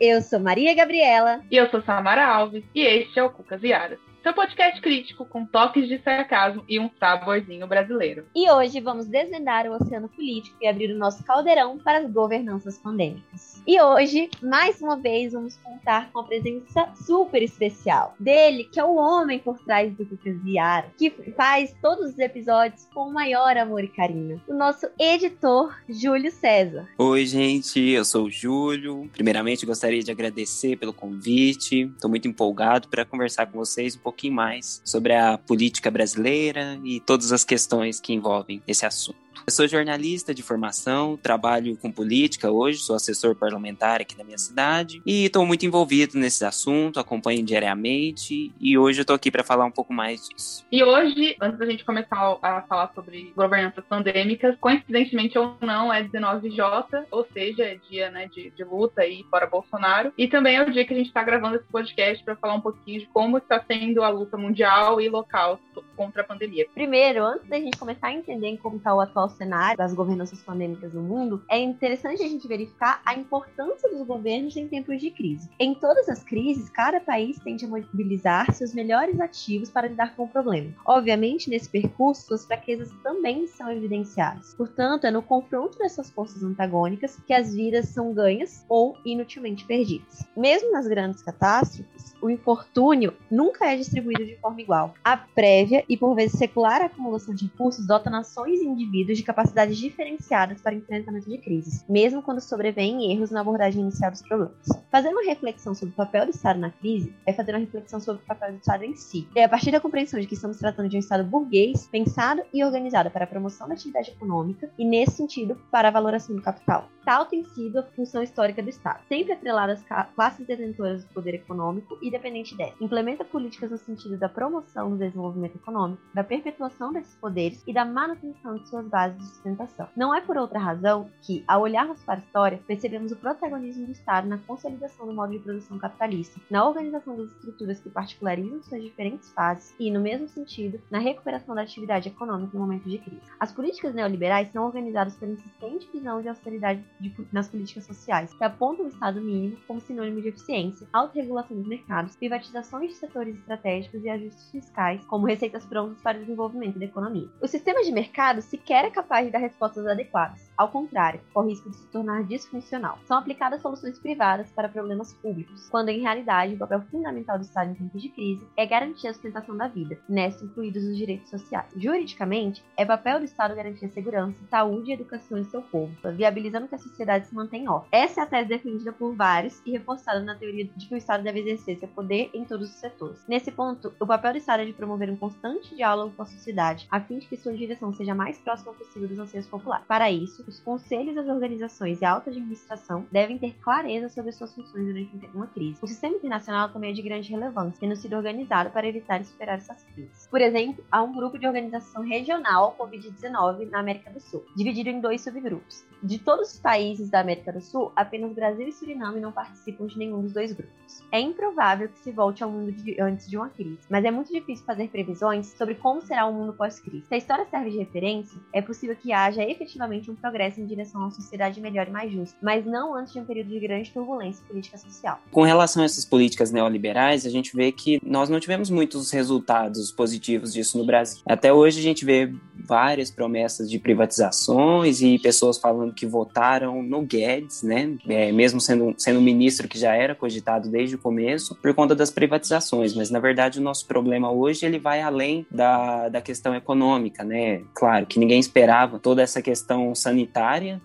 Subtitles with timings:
[0.00, 1.40] Eu sou Maria Gabriela.
[1.50, 2.64] E eu sou Samara Alves.
[2.74, 6.80] E este é o Cucas e Aras seu podcast crítico com toques de sarcasmo e
[6.80, 8.24] um saborzinho brasileiro.
[8.34, 12.78] E hoje vamos desvendar o oceano político e abrir o nosso caldeirão para as governanças
[12.78, 13.62] pandêmicas.
[13.66, 18.84] E hoje, mais uma vez, vamos contar com a presença super especial dele, que é
[18.84, 23.84] o homem por trás do Cucasiara, que faz todos os episódios com o maior amor
[23.84, 24.40] e carinho.
[24.48, 26.88] O nosso editor, Júlio César.
[26.96, 29.06] Oi, gente, eu sou o Júlio.
[29.12, 31.90] Primeiramente, gostaria de agradecer pelo convite.
[31.94, 36.80] Estou muito empolgado para conversar com vocês um pouco pouquinho mais sobre a política brasileira
[36.84, 39.23] e todas as questões que envolvem esse assunto.
[39.46, 44.38] Eu sou jornalista de formação, trabalho com política hoje, sou assessor parlamentar aqui na minha
[44.38, 49.44] cidade e estou muito envolvido nesse assunto, acompanho diariamente e hoje eu estou aqui para
[49.44, 50.64] falar um pouco mais disso.
[50.72, 56.02] E hoje, antes da gente começar a falar sobre governanças pandêmicas, coincidentemente ou não, é
[56.02, 60.10] 19J, ou seja, é dia né, de, de luta aí fora Bolsonaro.
[60.16, 62.62] E também é o dia que a gente está gravando esse podcast para falar um
[62.62, 65.60] pouquinho de como está sendo a luta mundial e local
[65.94, 66.66] contra a pandemia.
[66.72, 70.92] Primeiro, antes da gente começar a entender como está o atual cenário das governanças pandêmicas
[70.92, 75.48] no mundo, é interessante a gente verificar a importância dos governos em tempos de crise.
[75.58, 80.24] Em todas as crises, cada país tende a mobilizar seus melhores ativos para lidar com
[80.24, 80.72] o problema.
[80.86, 84.54] Obviamente, nesse percurso, suas fraquezas também são evidenciadas.
[84.54, 90.24] Portanto, é no confronto dessas forças antagônicas que as vidas são ganhas ou inutilmente perdidas.
[90.36, 94.94] Mesmo nas grandes catástrofes, o infortúnio nunca é distribuído de forma igual.
[95.04, 99.76] A prévia e por vezes secular acumulação de recursos dota nações e indivíduos de capacidades
[99.76, 104.68] diferenciadas para enfrentamento de crises, mesmo quando sobrevêm erros na abordagem inicial dos problemas.
[104.90, 108.22] Fazer uma reflexão sobre o papel do Estado na crise é fazer uma reflexão sobre
[108.22, 109.28] o papel do Estado em si.
[109.34, 112.64] É a partir da compreensão de que estamos tratando de um Estado burguês, pensado e
[112.64, 116.88] organizado para a promoção da atividade econômica e, nesse sentido, para a valoração do capital.
[117.04, 121.34] Tal tem sido a função histórica do Estado, sempre atrelada às classes detentoras do poder
[121.34, 122.72] econômico e dependente dela.
[122.80, 127.84] Implementa políticas no sentido da promoção do desenvolvimento econômico, da perpetuação desses poderes e da
[127.84, 129.88] manutenção de suas bases de sustentação.
[129.94, 133.92] Não é por outra razão que, ao olharmos para a história, percebemos o protagonismo do
[133.92, 138.82] Estado na consolidação do modo de produção capitalista, na organização das estruturas que particularizam suas
[138.82, 143.22] diferentes fases e, no mesmo sentido, na recuperação da atividade econômica no momento de crise.
[143.38, 148.44] As políticas neoliberais são organizadas pela insistente visão de austeridade de, nas políticas sociais, que
[148.44, 154.04] apontam o Estado mínimo como sinônimo de eficiência, autorregulação dos mercados, privatizações de setores estratégicos
[154.04, 157.28] e ajustes fiscais como receitas prontas para o desenvolvimento da economia.
[157.40, 160.50] O sistema de mercado sequer capaz de dar respostas adequadas.
[160.56, 162.98] Ao contrário, corre risco de se tornar disfuncional.
[163.06, 167.70] São aplicadas soluções privadas para problemas públicos, quando em realidade o papel fundamental do Estado
[167.70, 171.66] em tempos de crise é garantir a sustentação da vida, nessa incluídos os direitos sociais.
[171.76, 176.68] Juridicamente, é papel do Estado garantir a segurança, saúde e educação de seu povo, viabilizando
[176.68, 177.84] que a sociedade se mantenha em.
[177.90, 181.24] Essa é a tese defendida por vários e reforçada na teoria de que o Estado
[181.24, 183.24] deve exercer seu poder em todos os setores.
[183.26, 186.86] Nesse ponto, o papel do Estado é de promover um constante diálogo com a sociedade,
[186.90, 189.86] a fim de que sua direção seja mais próxima possível dos anseios populares.
[189.86, 194.54] Para isso, os conselhos das organizações e a alta administração devem ter clareza sobre suas
[194.54, 195.78] funções durante uma crise.
[195.82, 199.58] O sistema internacional também é de grande relevância, tendo sido organizado para evitar e superar
[199.58, 200.26] essas crises.
[200.28, 205.00] Por exemplo, há um grupo de organização regional Covid-19 na América do Sul, dividido em
[205.00, 205.84] dois subgrupos.
[206.02, 209.98] De todos os países da América do Sul, apenas Brasil e Suriname não participam de
[209.98, 211.02] nenhum dos dois grupos.
[211.10, 214.32] É improvável que se volte ao mundo de antes de uma crise, mas é muito
[214.32, 217.06] difícil fazer previsões sobre como será o mundo pós-crise.
[217.06, 221.00] Se a história serve de referência, é possível que haja efetivamente um progresso em direção
[221.00, 223.90] a uma sociedade melhor e mais justa, mas não antes de um período de grande
[223.92, 225.20] turbulência política social.
[225.30, 229.92] Com relação a essas políticas neoliberais, a gente vê que nós não tivemos muitos resultados
[229.92, 231.22] positivos disso no Brasil.
[231.24, 232.32] Até hoje a gente vê
[232.66, 237.96] várias promessas de privatizações e pessoas falando que votaram no Guedes, né?
[238.08, 241.94] É, mesmo sendo, sendo um ministro que já era cogitado desde o começo, por conta
[241.94, 242.94] das privatizações.
[242.94, 247.62] Mas, na verdade, o nosso problema hoje ele vai além da, da questão econômica, né?
[247.74, 250.23] Claro que ninguém esperava toda essa questão sanitária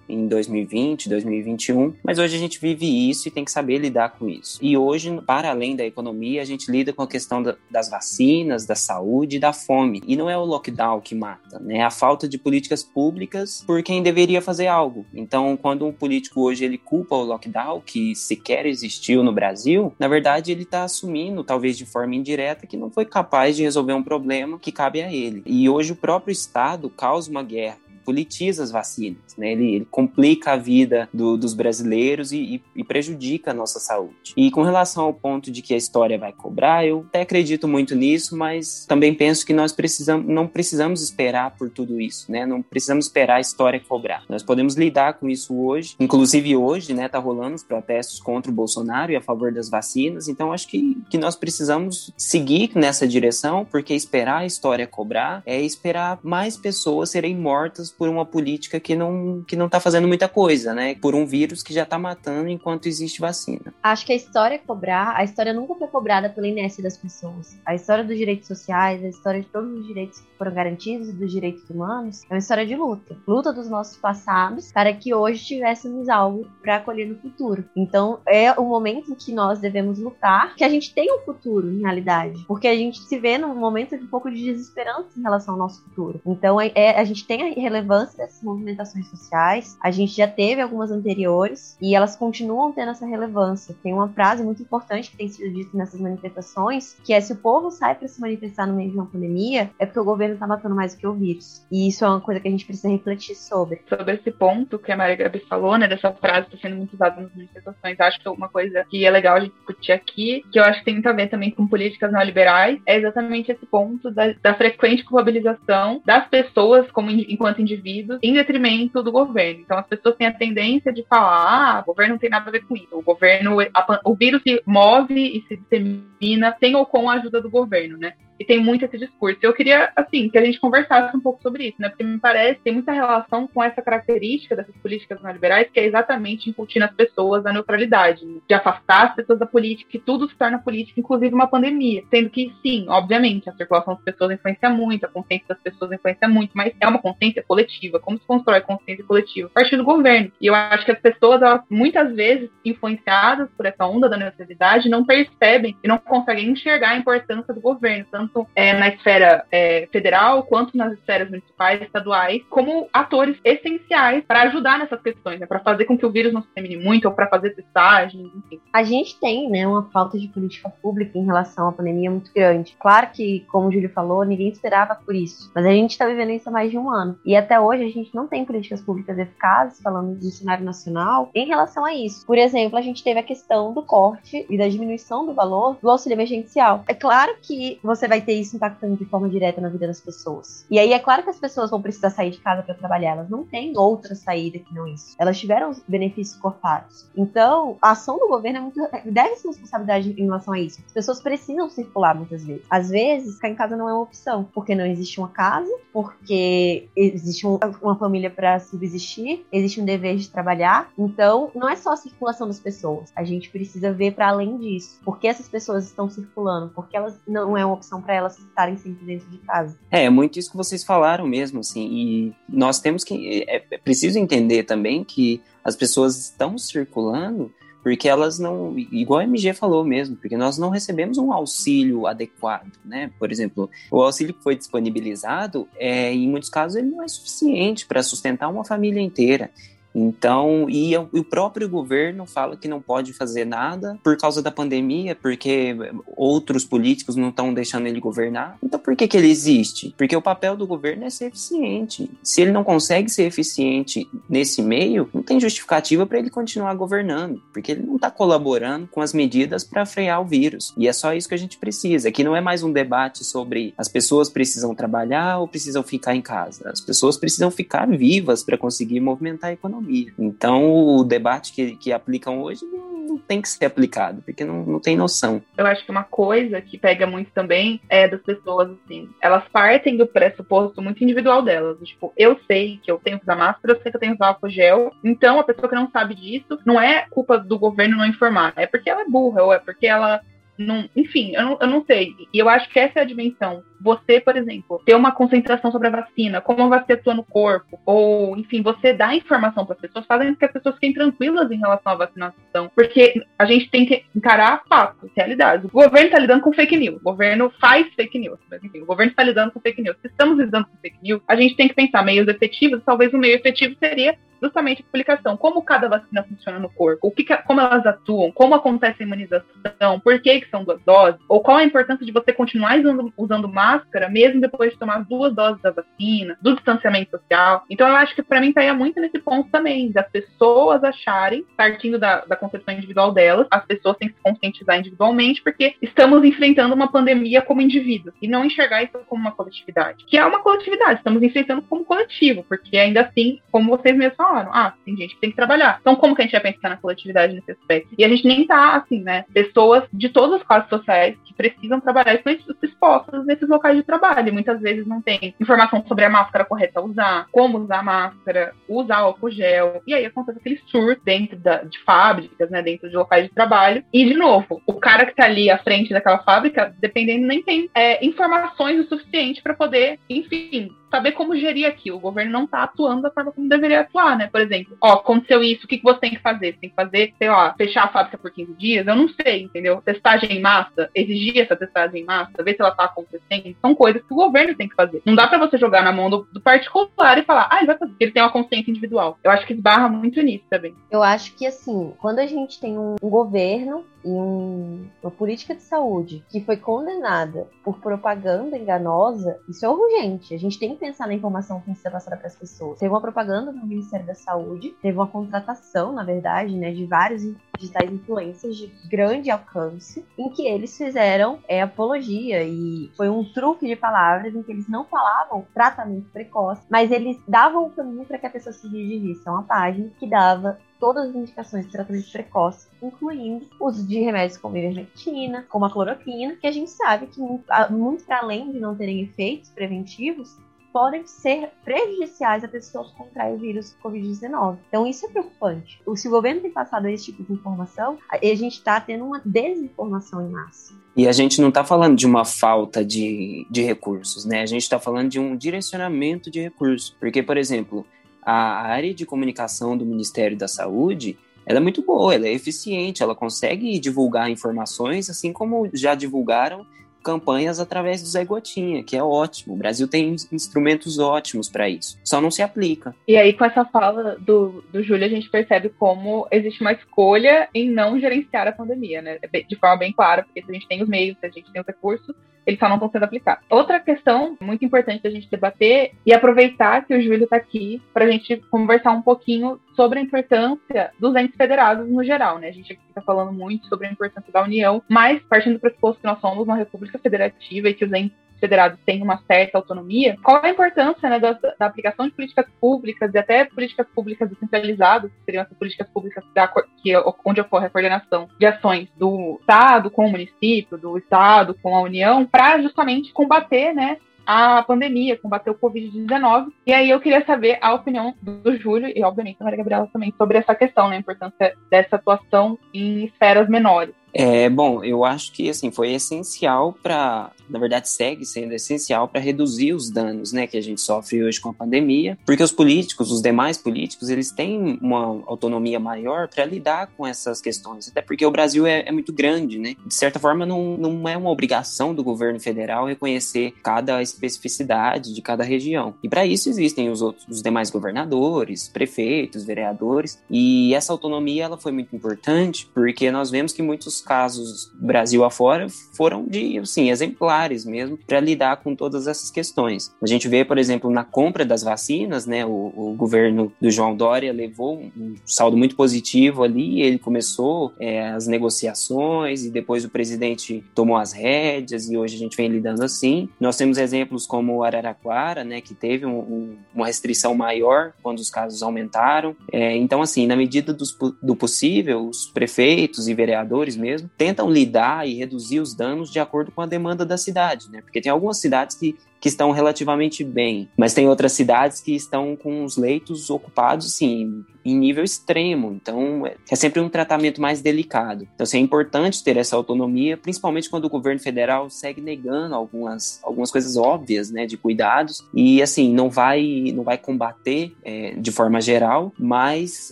[0.07, 4.27] em 2020, 2021, mas hoje a gente vive isso e tem que saber lidar com
[4.27, 4.59] isso.
[4.61, 8.65] E hoje, para além da economia, a gente lida com a questão da, das vacinas,
[8.65, 10.01] da saúde e da fome.
[10.05, 11.83] E não é o lockdown que mata, né?
[11.83, 15.05] A falta de políticas públicas por quem deveria fazer algo.
[15.13, 20.07] Então, quando um político hoje ele culpa o lockdown, que sequer existiu no Brasil, na
[20.07, 24.03] verdade ele está assumindo, talvez de forma indireta, que não foi capaz de resolver um
[24.03, 25.43] problema que cabe a ele.
[25.45, 27.77] E hoje o próprio Estado causa uma guerra
[28.09, 29.51] politiza as vacinas, né?
[29.51, 34.33] Ele, ele complica a vida do, dos brasileiros e, e, e, prejudica a nossa saúde.
[34.35, 37.93] E com relação ao ponto de que a história vai cobrar, eu até acredito muito
[37.93, 42.47] nisso, mas também penso que nós precisamos, não precisamos esperar por tudo isso, né?
[42.47, 44.23] Não precisamos esperar a história cobrar.
[44.27, 47.07] Nós podemos lidar com isso hoje, inclusive hoje, né?
[47.07, 50.97] Tá rolando os protestos contra o Bolsonaro e a favor das vacinas, então acho que,
[51.11, 57.11] que nós precisamos seguir nessa direção, porque esperar a história cobrar é esperar mais pessoas
[57.11, 60.95] serem mortas por uma política que não, que não tá fazendo muita coisa, né?
[60.95, 63.73] Por um vírus que já tá matando enquanto existe vacina.
[63.83, 67.59] Acho que a história cobrar, a história nunca foi cobrada pela inércia das pessoas.
[67.65, 71.11] A história dos direitos sociais, a história de todos os direitos que foram garantidos e
[71.11, 73.17] dos direitos humanos é uma história de luta.
[73.27, 77.65] Luta dos nossos passados para que hoje tivéssemos algo para acolher no futuro.
[77.75, 81.69] Então é o momento em que nós devemos lutar, que a gente tem um futuro,
[81.69, 82.45] em realidade.
[82.47, 85.59] Porque a gente se vê num momento de um pouco de desesperança em relação ao
[85.59, 86.21] nosso futuro.
[86.25, 90.61] Então é, é a gente tem a relevância dessas movimentações sociais, a gente já teve
[90.61, 93.75] algumas anteriores e elas continuam tendo essa relevância.
[93.81, 97.37] Tem uma frase muito importante que tem sido dita nessas manifestações, que é se o
[97.37, 100.47] povo sai para se manifestar no meio de uma pandemia, é porque o governo está
[100.47, 101.65] matando mais do que o vírus.
[101.71, 103.81] E isso é uma coisa que a gente precisa refletir sobre.
[103.89, 107.21] Sobre esse ponto que a Maria Gabi falou, né, dessa frase está sendo muito usada
[107.21, 110.59] nas manifestações, acho que é uma coisa que é legal a gente discutir aqui, que
[110.59, 114.11] eu acho que tem muito a ver também com políticas neoliberais, é exatamente esse ponto
[114.11, 117.78] da, da frequente culpabilização das pessoas como enquanto indivíduos
[118.21, 119.61] em detrimento do governo.
[119.61, 122.51] Então as pessoas têm a tendência de falar, ah, o governo não tem nada a
[122.51, 122.89] ver com isso.
[122.91, 127.41] O governo, a, o vírus se move e se dissemina sem ou com a ajuda
[127.41, 128.13] do governo, né?
[128.39, 129.37] E tem muito esse discurso.
[129.41, 131.89] Eu queria, assim, que a gente conversasse um pouco sobre isso, né?
[131.89, 136.49] Porque me parece tem muita relação com essa característica dessas políticas neoliberais, que é exatamente
[136.49, 138.39] incutir nas pessoas a neutralidade, né?
[138.47, 142.03] de afastar as pessoas da política, que tudo se torna política, inclusive uma pandemia.
[142.09, 146.27] Sendo que, sim, obviamente, a circulação das pessoas influencia muito, a consciência das pessoas influencia
[146.27, 147.99] muito, mas é uma consciência coletiva.
[147.99, 149.49] Como se constrói consciência coletiva?
[149.49, 150.31] A partir do governo.
[150.39, 154.89] E eu acho que as pessoas, elas, muitas vezes, influenciadas por essa onda da neutralidade,
[154.89, 159.43] não percebem e não conseguem enxergar a importância do governo, tanto tanto é, na esfera
[159.51, 165.45] é, federal quanto nas esferas municipais, estaduais, como atores essenciais para ajudar nessas questões, né,
[165.45, 168.59] para fazer com que o vírus não se dissemine muito ou para fazer testagens, enfim.
[168.73, 172.75] A gente tem, né, uma falta de política pública em relação à pandemia muito grande.
[172.79, 176.31] Claro que, como o Júlio falou, ninguém esperava por isso, mas a gente está vivendo
[176.31, 179.17] isso há mais de um ano e até hoje a gente não tem políticas públicas
[179.17, 182.25] eficazes, falando do cenário nacional, em relação a isso.
[182.25, 185.89] Por exemplo, a gente teve a questão do corte e da diminuição do valor do
[185.89, 186.83] auxílio emergencial.
[186.87, 190.01] É claro que você vai vai ter isso impactando de forma direta na vida das
[190.01, 190.65] pessoas.
[190.69, 193.29] E aí é claro que as pessoas vão precisar sair de casa para trabalhar, elas
[193.29, 195.15] não têm outra saída que não isso.
[195.17, 197.09] Elas tiveram os benefícios cortados.
[197.15, 200.81] Então, a ação do governo é muito deve ser responsabilidade em relação a isso.
[200.85, 202.65] As pessoas precisam circular muitas vezes.
[202.69, 206.89] Às vezes, ficar em casa não é uma opção, porque não existe uma casa, porque
[206.95, 210.91] existe um, uma família para subsistir, existe um dever de trabalhar.
[210.97, 213.11] Então, não é só a circulação das pessoas.
[213.15, 214.99] A gente precisa ver para além disso.
[215.03, 216.71] Por que essas pessoas estão circulando?
[216.73, 219.77] Porque elas não é uma opção para elas estarem sempre dentro de casa.
[219.91, 223.77] É, é muito isso que vocês falaram mesmo, assim, e nós temos que, é, é
[223.77, 227.53] preciso entender também que as pessoas estão circulando
[227.83, 232.71] porque elas não, igual a MG falou mesmo, porque nós não recebemos um auxílio adequado,
[232.83, 233.11] né?
[233.17, 237.85] Por exemplo, o auxílio que foi disponibilizado, é, em muitos casos, ele não é suficiente
[237.85, 239.51] para sustentar uma família inteira.
[239.93, 245.15] Então, e, o próprio governo fala que não pode fazer nada por causa da pandemia,
[245.15, 245.75] porque
[246.15, 248.57] outros políticos não estão deixando ele governar.
[248.63, 249.93] Então, por que, que ele existe?
[249.97, 252.09] Porque o papel do governo é ser eficiente.
[252.23, 257.41] Se ele não consegue ser eficiente nesse meio, não tem justificativa para ele continuar governando,
[257.51, 260.73] porque ele não está colaborando com as medidas para frear o vírus.
[260.77, 262.09] E é só isso que a gente precisa.
[262.09, 266.21] Aqui não é mais um debate sobre as pessoas precisam trabalhar ou precisam ficar em
[266.21, 266.69] casa.
[266.69, 270.13] As pessoas precisam ficar vivas para conseguir movimentar a economia economia.
[270.17, 274.79] Então, o debate que, que aplicam hoje não tem que ser aplicado, porque não, não
[274.79, 275.41] tem noção.
[275.57, 279.97] Eu acho que uma coisa que pega muito também é das pessoas, assim, elas partem
[279.97, 281.77] do pressuposto muito individual delas.
[281.79, 284.17] Tipo, eu sei que eu tenho que usar máscara, eu sei que eu tenho que
[284.17, 287.97] usar álcool gel, então a pessoa que não sabe disso não é culpa do governo
[287.97, 290.21] não informar, é porque ela é burra, ou é porque ela
[290.57, 292.13] não, enfim, eu não, eu não sei.
[292.33, 293.63] E eu acho que essa é a dimensão.
[293.81, 297.79] Você, por exemplo, ter uma concentração sobre a vacina, como a vacina atua no corpo,
[297.85, 301.49] ou, enfim, você dá informação para as pessoas, fazendo com que as pessoas fiquem tranquilas
[301.51, 302.71] em relação à vacinação.
[302.75, 305.65] Porque a gente tem que encarar fatos, realidades.
[305.65, 306.99] O governo está lidando com fake news.
[307.01, 308.39] O governo faz fake news.
[308.49, 309.97] Mas, enfim, o governo está lidando com fake news.
[310.01, 312.83] Se estamos lidando com fake news, a gente tem que pensar meios efetivos.
[312.85, 317.11] Talvez o meio efetivo seria justamente a explicação, como cada vacina funciona no corpo, o
[317.11, 321.41] que, como elas atuam, como acontece a imunização, por que, que são duas doses, ou
[321.41, 325.33] qual a importância de você continuar usando, usando máscara máscara, mesmo depois de tomar duas
[325.33, 327.63] doses da vacina, do distanciamento social.
[327.69, 331.99] Então, eu acho que para mim estaria muito nesse ponto também, das pessoas acharem, partindo
[331.99, 336.73] da, da concepção individual delas, as pessoas têm que se conscientizar individualmente, porque estamos enfrentando
[336.73, 340.05] uma pandemia como indivíduo, e não enxergar isso como uma coletividade.
[340.05, 344.51] Que é uma coletividade, estamos enfrentando como coletivo, porque ainda assim, como vocês mesmos falaram,
[344.53, 345.77] ah, tem gente que tem que trabalhar.
[345.81, 347.93] Então, como que a gente vai pensar na coletividade nesse aspecto?
[347.97, 349.25] E a gente nem tá, assim, né?
[349.33, 354.33] Pessoas de todas as classes sociais que precisam trabalhar estão expostas nesses locais de trabalho.
[354.33, 358.53] Muitas vezes não tem informação sobre a máscara correta a usar, como usar a máscara,
[358.67, 359.81] usar álcool gel.
[359.85, 362.61] E aí acontece aquele surto dentro da, de fábricas, né?
[362.61, 363.83] Dentro de locais de trabalho.
[363.93, 367.69] E, de novo, o cara que tá ali à frente daquela fábrica, dependendo, nem tem
[367.75, 371.91] é, informações o suficiente para poder, enfim, saber como gerir aqui.
[371.91, 374.27] O governo não está atuando da forma como deveria atuar, né?
[374.31, 376.53] Por exemplo, ó, aconteceu isso, o que, que você tem que fazer?
[376.53, 378.87] Você tem que fazer, sei lá, fechar a fábrica por 15 dias?
[378.87, 379.81] Eu não sei, entendeu?
[379.81, 383.55] Testagem em massa, exigir essa testagem em massa, ver se ela tá acontecendo.
[383.61, 385.01] São coisas que o governo tem que fazer.
[385.05, 387.77] Não dá para você jogar na mão do, do, particular e falar, ah, ele vai
[387.77, 387.93] fazer.
[387.99, 389.17] Ele tem uma consciência individual.
[389.23, 390.73] Eu acho que esbarra muito nisso também.
[390.89, 395.53] Eu acho que, assim, quando a gente tem um, um governo e um, uma política
[395.53, 400.33] de saúde que foi condenada por propaganda enganosa, isso é urgente.
[400.33, 402.79] A gente tem pensar na informação que ser passada para as pessoas.
[402.79, 407.21] Teve uma propaganda no Ministério da Saúde, teve uma contratação, na verdade, né, de vários
[407.57, 413.67] digitais influencers de grande alcance, em que eles fizeram é, apologia e foi um truque
[413.67, 418.17] de palavras em que eles não falavam tratamento precoce, mas eles davam o caminho para
[418.17, 422.09] que a pessoa se dirigisse a uma página que dava todas as indicações de tratamento
[422.09, 427.19] precoce, incluindo uso de remédios como ivermectina, como a cloroquina, que a gente sabe que
[427.19, 430.37] muito para além de não terem efeitos preventivos,
[430.71, 434.57] podem ser prejudiciais a pessoas que contraem o vírus Covid-19.
[434.67, 435.81] Então, isso é preocupante.
[435.95, 440.25] Se o governo tem passado esse tipo de informação, a gente está tendo uma desinformação
[440.25, 440.73] em massa.
[440.95, 444.41] E a gente não está falando de uma falta de, de recursos, né?
[444.41, 446.95] A gente está falando de um direcionamento de recursos.
[446.99, 447.85] Porque, por exemplo,
[448.21, 451.17] a área de comunicação do Ministério da Saúde
[451.49, 456.63] ela é muito boa, ela é eficiente, ela consegue divulgar informações, assim como já divulgaram
[457.03, 459.53] campanhas através do Zé Gotinha, que é ótimo.
[459.53, 462.95] O Brasil tem instrumentos ótimos para isso, só não se aplica.
[463.07, 467.47] E aí, com essa fala do, do Júlio, a gente percebe como existe uma escolha
[467.53, 469.19] em não gerenciar a pandemia, né?
[469.47, 471.61] De forma bem clara, porque se a gente tem os meios, se a gente tem
[471.61, 472.15] os recursos,
[472.49, 473.45] eles só não estão sendo aplicados.
[473.47, 478.05] Outra questão muito importante da gente debater e aproveitar que o Júlio está aqui para
[478.05, 482.47] a gente conversar um pouquinho sobre a importância dos entes federados no geral, né?
[482.47, 486.01] A gente aqui está falando muito sobre a importância da União, mas partindo do pressuposto
[486.01, 490.17] que nós somos uma república federativa e que os entes federados têm uma certa autonomia,
[490.23, 495.11] qual a importância né, da, da, aplicação de políticas públicas e até políticas públicas descentralizadas,
[495.11, 496.47] que seriam essas políticas públicas da,
[496.81, 496.93] que,
[497.25, 501.81] onde ocorre a coordenação de ações do Estado com o município, do Estado com a
[501.81, 506.49] União, para justamente combater né, a pandemia, combater o Covid-19.
[506.67, 510.13] E aí eu queria saber a opinião do Júlio e, obviamente, da Maria Gabriela também
[510.17, 513.95] sobre essa questão, né, a importância dessa atuação em esferas menores.
[514.13, 519.21] É, bom, eu acho que assim foi essencial para, na verdade, segue sendo essencial para
[519.21, 523.11] reduzir os danos, né, que a gente sofre hoje com a pandemia, porque os políticos,
[523.11, 528.25] os demais políticos, eles têm uma autonomia maior para lidar com essas questões, até porque
[528.25, 529.75] o Brasil é, é, muito grande, né?
[529.85, 535.21] De certa forma, não, não é uma obrigação do governo federal reconhecer cada especificidade de
[535.21, 535.93] cada região.
[536.03, 541.57] E para isso existem os outros, os demais governadores, prefeitos, vereadores, e essa autonomia ela
[541.57, 547.65] foi muito importante porque nós vemos que muitos casos Brasil afora foram de, assim, exemplares
[547.65, 549.93] mesmo para lidar com todas essas questões.
[550.01, 553.95] A gente vê, por exemplo, na compra das vacinas, né, o, o governo do João
[553.95, 559.89] Dória levou um saldo muito positivo ali, ele começou é, as negociações e depois o
[559.89, 563.29] presidente tomou as rédeas e hoje a gente vem lidando assim.
[563.39, 568.29] Nós temos exemplos como Araraquara, né, que teve um, um, uma restrição maior quando os
[568.29, 569.35] casos aumentaram.
[569.51, 570.85] É, então, assim, na medida do,
[571.21, 576.19] do possível, os prefeitos e vereadores mesmo mesmo, tentam lidar e reduzir os danos de
[576.19, 577.81] acordo com a demanda da cidade, né?
[577.81, 582.35] Porque tem algumas cidades que que estão relativamente bem, mas tem outras cidades que estão
[582.35, 585.71] com os leitos ocupados, sim, em nível extremo.
[585.71, 588.27] Então, é sempre um tratamento mais delicado.
[588.33, 593.19] Então, assim, é importante ter essa autonomia, principalmente quando o governo federal segue negando algumas,
[593.23, 595.23] algumas coisas óbvias, né, de cuidados.
[595.33, 599.91] E, assim, não vai, não vai combater é, de forma geral, mas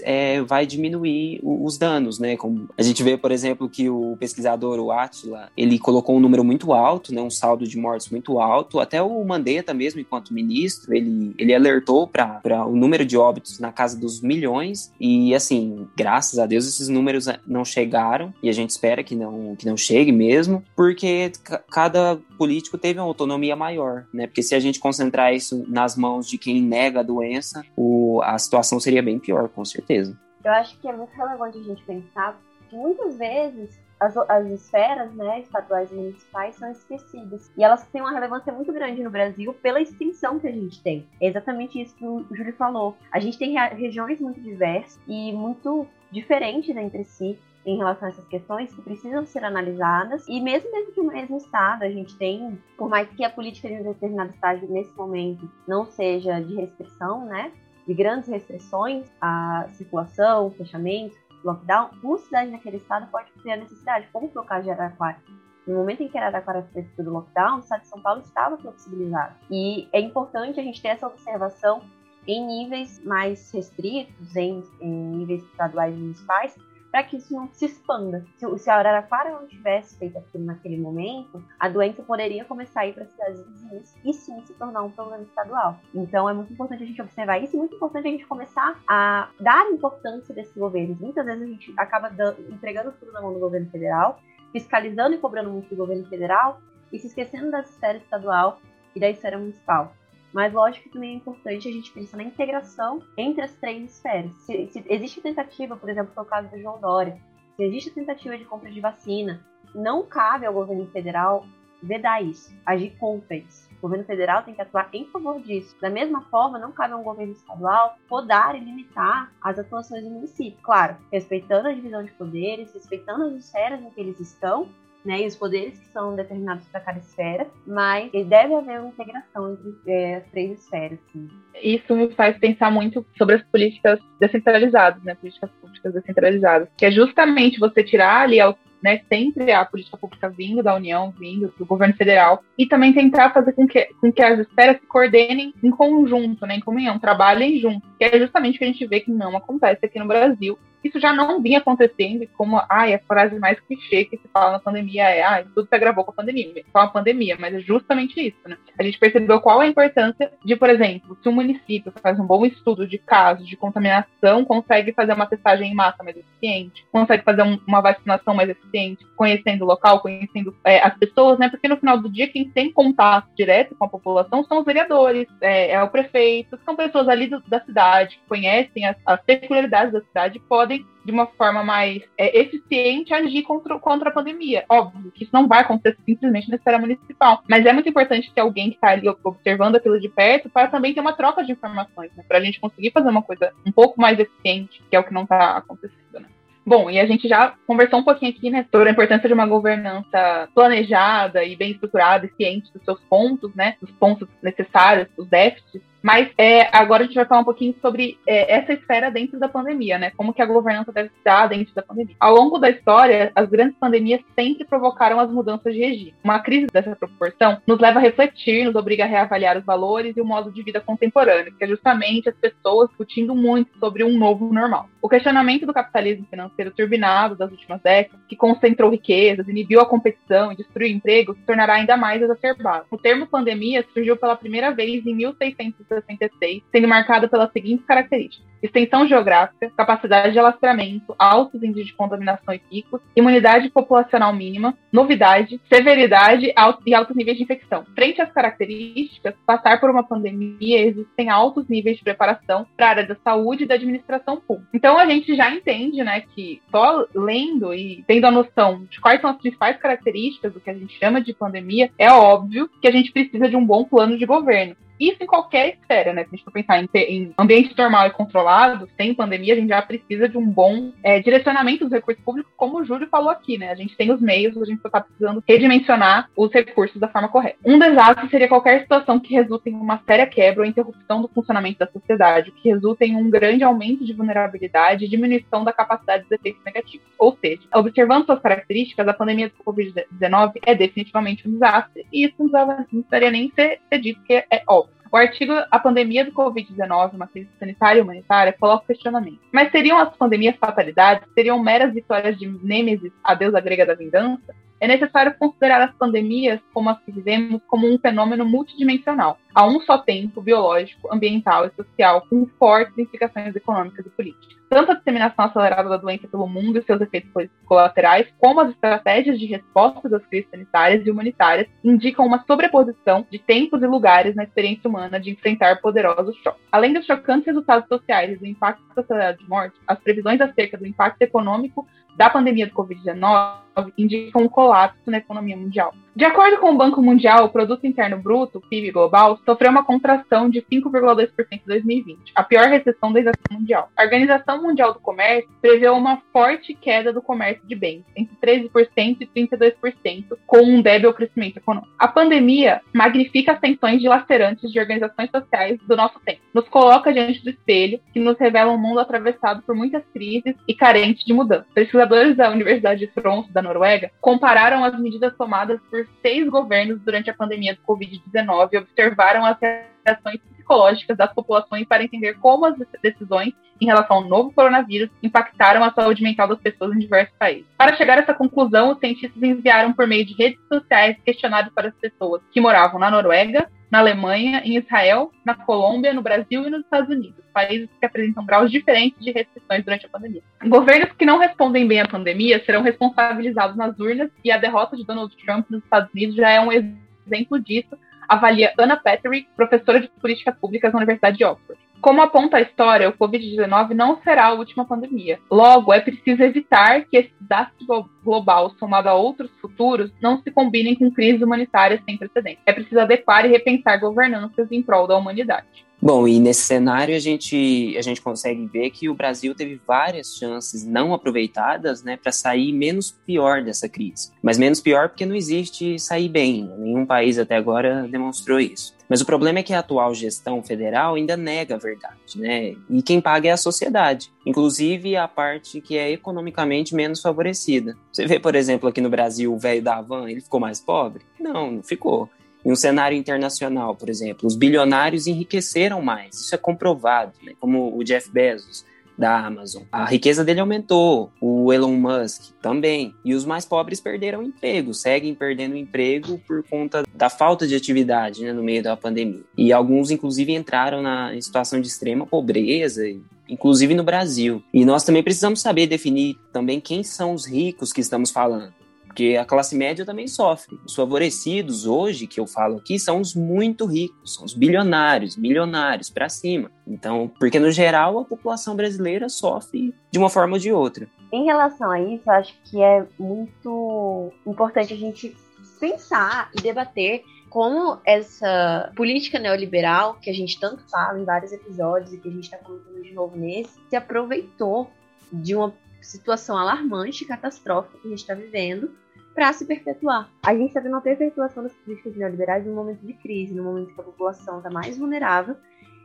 [0.03, 2.35] é, vai diminuir os danos, né?
[2.37, 6.43] Como a gente vê, por exemplo, que o pesquisador, o Atila, ele colocou um número
[6.43, 8.79] muito alto, né, um saldo de mortes muito alto.
[8.79, 13.59] Até o o Mandetta mesmo, enquanto ministro, ele, ele alertou para o número de óbitos
[13.59, 18.53] na casa dos milhões e, assim, graças a Deus esses números não chegaram e a
[18.53, 21.31] gente espera que não, que não chegue mesmo, porque
[21.71, 24.27] cada político teve uma autonomia maior, né?
[24.27, 28.37] Porque se a gente concentrar isso nas mãos de quem nega a doença, o, a
[28.37, 30.17] situação seria bem pior, com certeza.
[30.43, 35.13] Eu acho que é muito relevante a gente pensar que muitas vezes as, as esferas
[35.13, 37.51] né, estaduais e municipais são esquecidas.
[37.57, 41.07] E elas têm uma relevância muito grande no Brasil pela extensão que a gente tem.
[41.21, 42.95] É exatamente isso que o Júlio falou.
[43.11, 48.25] A gente tem regiões muito diversas e muito diferentes entre si em relação a essas
[48.27, 50.25] questões que precisam ser analisadas.
[50.27, 53.67] E mesmo dentro de um mesmo estado, a gente tem, por mais que a política
[53.67, 57.51] de um determinado estado nesse momento não seja de restrição, né?
[57.85, 61.15] De grandes restrições à circulação, fechamento,
[61.47, 65.17] lockdown, uma cidade naquele estado pode ter a necessidade, como foi o caso de Araraquara.
[65.65, 69.35] No momento em que Araraquara foi do lockdown, o estado de São Paulo estava flexibilizado.
[69.49, 71.81] E é importante a gente ter essa observação
[72.27, 76.55] em níveis mais restritos, em, em níveis estaduais e municipais,
[76.91, 78.25] para que isso não se expanda.
[78.35, 82.87] Se, se a Araraquara não tivesse feito aquilo naquele momento, a doença poderia começar a
[82.87, 85.77] ir para cidades vizinhas e sim se tornar um problema estadual.
[85.93, 89.29] Então é muito importante a gente observar isso e muito importante a gente começar a
[89.39, 90.99] dar importância desses governos.
[90.99, 94.19] Muitas vezes a gente acaba dando, entregando tudo na mão do governo federal,
[94.51, 98.59] fiscalizando e cobrando muito do governo federal e se esquecendo da esfera estadual
[98.95, 99.93] e da esfera municipal.
[100.33, 104.31] Mas lógico que também é importante a gente pensar na integração entre as três esferas.
[104.45, 107.17] Se, se existe tentativa, por exemplo, no caso do João Dória,
[107.55, 109.43] se existe tentativa de compra de vacina,
[109.73, 111.45] não cabe ao governo federal
[111.81, 113.67] vedar isso, agir contra isso.
[113.77, 115.75] O governo federal tem que atuar em favor disso.
[115.79, 120.09] Da mesma forma, não cabe a um governo estadual podar e limitar as atuações do
[120.09, 120.59] município.
[120.63, 124.67] Claro, respeitando a divisão de poderes, respeitando as esferas em que eles estão,
[125.07, 129.53] né, e os poderes que são determinados para cada esfera, mas deve haver uma integração
[129.53, 130.99] entre é, as três esferas.
[131.13, 131.29] Sim.
[131.63, 136.91] Isso me faz pensar muito sobre as políticas descentralizadas, né, políticas públicas descentralizadas, que é
[136.91, 138.41] justamente você tirar ali
[138.83, 143.31] né, sempre a política pública vindo da União, vindo do governo federal, e também tentar
[143.31, 147.59] fazer com que, com que as esferas se coordenem em conjunto, né, em comunhão, trabalhem
[147.59, 150.59] junto, que é justamente o que a gente vê que não acontece aqui no Brasil,
[150.87, 154.59] isso já não vinha acontecendo, como ai, a frase mais clichê que se fala na
[154.59, 158.19] pandemia é ai, tudo se agravou com a pandemia, com a pandemia, mas é justamente
[158.19, 158.57] isso, né?
[158.77, 162.25] A gente percebeu qual é a importância de, por exemplo, se um município faz um
[162.25, 167.23] bom estudo de casos de contaminação, consegue fazer uma testagem em massa mais eficiente, consegue
[167.23, 171.49] fazer um, uma vacinação mais eficiente, conhecendo o local, conhecendo é, as pessoas, né?
[171.49, 175.27] Porque no final do dia, quem tem contato direto com a população são os vereadores,
[175.41, 179.93] é, é o prefeito, são pessoas ali do, da cidade, que conhecem as, as peculiaridades
[179.93, 184.65] da cidade, podem de uma forma mais é, eficiente agir contra, contra a pandemia.
[184.67, 188.41] Óbvio que isso não vai acontecer simplesmente na esfera municipal, mas é muito importante ter
[188.41, 192.11] alguém que está ali observando aquilo de perto para também ter uma troca de informações,
[192.15, 195.03] né, para a gente conseguir fazer uma coisa um pouco mais eficiente, que é o
[195.03, 196.19] que não está acontecendo.
[196.19, 196.27] Né?
[196.65, 199.45] Bom, e a gente já conversou um pouquinho aqui, né, sobre a importância de uma
[199.45, 205.25] governança planejada e bem estruturada e ciente dos seus pontos, né, dos pontos necessários, os
[205.27, 209.37] déficits mas é, agora a gente vai falar um pouquinho sobre é, essa esfera dentro
[209.37, 210.09] da pandemia, né?
[210.15, 212.15] Como que a governança deve estar dentro da pandemia.
[212.17, 216.15] Ao longo da história, as grandes pandemias sempre provocaram as mudanças de regime.
[216.23, 220.21] Uma crise dessa proporção nos leva a refletir, nos obriga a reavaliar os valores e
[220.21, 224.53] o modo de vida contemporâneo, que é justamente as pessoas discutindo muito sobre um novo
[224.53, 224.87] normal.
[225.01, 230.53] O questionamento do capitalismo financeiro turbinado das últimas décadas, que concentrou riquezas, inibiu a competição
[230.53, 232.85] e destruiu empregos, se tornará ainda mais exacerbado.
[232.89, 238.45] O termo pandemia surgiu pela primeira vez em 1600 1966, sendo marcada pelas seguintes características:
[238.61, 245.59] extensão geográfica, capacidade de alastramento, altos índices de contaminação e picos, imunidade populacional mínima, novidade,
[245.71, 246.53] severidade
[246.85, 247.85] e altos níveis de infecção.
[247.95, 253.07] Frente às características, passar por uma pandemia existem altos níveis de preparação para a área
[253.07, 254.69] da saúde e da administração pública.
[254.73, 259.21] Então a gente já entende, né, que só lendo e tendo a noção de quais
[259.21, 262.91] são as principais características do que a gente chama de pandemia, é óbvio que a
[262.91, 264.75] gente precisa de um bom plano de governo.
[264.99, 266.23] Isso em qualquer esfera, né?
[266.23, 269.69] Se a gente for pensar em, em ambiente normal e controlado, sem pandemia, a gente
[269.69, 273.57] já precisa de um bom é, direcionamento dos recursos públicos, como o Júlio falou aqui,
[273.57, 273.71] né?
[273.71, 277.29] A gente tem os meios, a gente só está precisando redimensionar os recursos da forma
[277.29, 277.57] correta.
[277.65, 281.79] Um desastre seria qualquer situação que resulte em uma séria quebra ou interrupção do funcionamento
[281.79, 286.31] da sociedade, que resulte em um grande aumento de vulnerabilidade e diminuição da capacidade dos
[286.31, 287.07] efeitos negativos.
[287.17, 292.35] Ou seja, observando suas características, a pandemia do Covid-19 é definitivamente um desastre, e isso
[292.39, 294.86] não precisaria nem ser, ser dito, que é óbvio.
[295.11, 299.39] O artigo A Pandemia do Covid-19, uma crise sanitária e humanitária, coloca questionamento.
[299.51, 301.27] Mas seriam as pandemias fatalidades?
[301.33, 304.53] Seriam meras vitórias de Nêmesis, a deusa grega da vingança?
[304.79, 309.81] é necessário considerar as pandemias, como as que vivemos, como um fenômeno multidimensional, a um
[309.81, 314.57] só tempo biológico, ambiental e social, com fortes implicações econômicas e políticas.
[314.69, 317.31] Tanto a disseminação acelerada da doença pelo mundo e seus efeitos
[317.65, 323.39] colaterais, como as estratégias de resposta das crises sanitárias e humanitárias indicam uma sobreposição de
[323.39, 326.61] tempos e lugares na experiência humana de enfrentar poderosos choques.
[326.71, 330.85] Além dos chocantes resultados sociais e do impacto acelerado de morte, as previsões acerca do
[330.85, 335.93] impacto econômico da pandemia do Covid-19 indicam um colapso na economia mundial.
[336.17, 340.49] De acordo com o Banco Mundial, o produto interno bruto, PIB global, sofreu uma contração
[340.49, 343.91] de 5,2% em 2020, a pior recessão desde a mundial.
[343.95, 349.17] A Organização Mundial do Comércio prevê uma forte queda do comércio de bens, entre 13%
[349.21, 351.93] e 32%, com um débil crescimento econômico.
[351.99, 356.41] A pandemia magnifica as tensões dilacerantes de organizações sociais do nosso tempo.
[356.51, 360.73] Nos coloca diante do espelho, que nos revela um mundo atravessado por muitas crises e
[360.73, 361.67] carente de mudança.
[361.75, 367.29] Pesquisadores da Universidade de Tromsø, da Noruega, compararam as medidas tomadas por seis governos durante
[367.29, 372.75] a pandemia do Covid-19 e observaram as reações psicológicas das populações para entender como as
[373.01, 377.65] decisões em relação ao novo coronavírus impactaram a saúde mental das pessoas em diversos países.
[377.77, 381.89] Para chegar a essa conclusão, os cientistas enviaram por meio de redes sociais questionários para
[381.89, 386.69] as pessoas que moravam na Noruega, na Alemanha, em Israel, na Colômbia, no Brasil e
[386.69, 390.41] nos Estados Unidos, países que apresentam graus diferentes de restrições durante a pandemia.
[390.65, 395.05] Governos que não respondem bem à pandemia serão responsabilizados nas urnas e a derrota de
[395.05, 400.09] Donald Trump nos Estados Unidos já é um exemplo disso, avalia Anna Patrick, professora de
[400.21, 401.79] políticas públicas na Universidade de Oxford.
[401.99, 405.39] Como aponta a história, o Covid-19 não será a última pandemia.
[405.49, 407.85] Logo, é preciso evitar que esse desastre
[408.23, 412.61] global, somado a outros futuros, não se combinem com crises humanitárias sem precedentes.
[412.65, 415.86] É preciso adequar e repensar governanças em prol da humanidade.
[416.01, 420.35] Bom, e nesse cenário a gente, a gente consegue ver que o Brasil teve várias
[420.35, 424.31] chances não aproveitadas né, para sair menos pior dessa crise.
[424.41, 428.95] Mas menos pior porque não existe sair bem, nenhum país até agora demonstrou isso.
[429.09, 432.75] Mas o problema é que a atual gestão federal ainda nega a verdade, né?
[432.89, 437.95] E quem paga é a sociedade, inclusive a parte que é economicamente menos favorecida.
[438.11, 441.23] Você vê, por exemplo, aqui no Brasil, o velho da Havan, ele ficou mais pobre?
[441.39, 442.29] Não, não ficou.
[442.67, 447.53] Em um cenário internacional, por exemplo, os bilionários enriqueceram mais, isso é comprovado, né?
[447.61, 448.83] como o Jeff Bezos
[449.17, 449.83] da Amazon.
[449.89, 453.15] A riqueza dele aumentou, o Elon Musk também.
[453.23, 458.43] E os mais pobres perderam emprego, seguem perdendo emprego por conta da falta de atividade
[458.43, 459.43] né, no meio da pandemia.
[459.57, 463.03] E alguns, inclusive, entraram na situação de extrema pobreza,
[463.47, 464.61] inclusive no Brasil.
[464.73, 468.76] E nós também precisamos saber definir também quem são os ricos que estamos falando
[469.17, 470.79] porque a classe média também sofre.
[470.85, 476.07] Os favorecidos hoje, que eu falo aqui, são os muito ricos, são os bilionários, milionários
[476.07, 476.69] para cima.
[476.85, 481.07] Então, porque no geral a população brasileira sofre de uma forma ou de outra.
[481.33, 485.35] Em relação a isso, acho que é muito importante a gente
[485.79, 492.13] pensar e debater como essa política neoliberal, que a gente tanto fala em vários episódios
[492.13, 494.91] e que a gente está comentando de novo nesse, se aproveitou
[495.33, 498.91] de uma situação alarmante, catastrófica que a gente está vivendo
[499.37, 500.31] para se perpetuar.
[500.43, 503.93] A gente está vendo uma perpetuação das políticas neoliberais no momento de crise, no momento
[503.93, 505.55] que a população está mais vulnerável.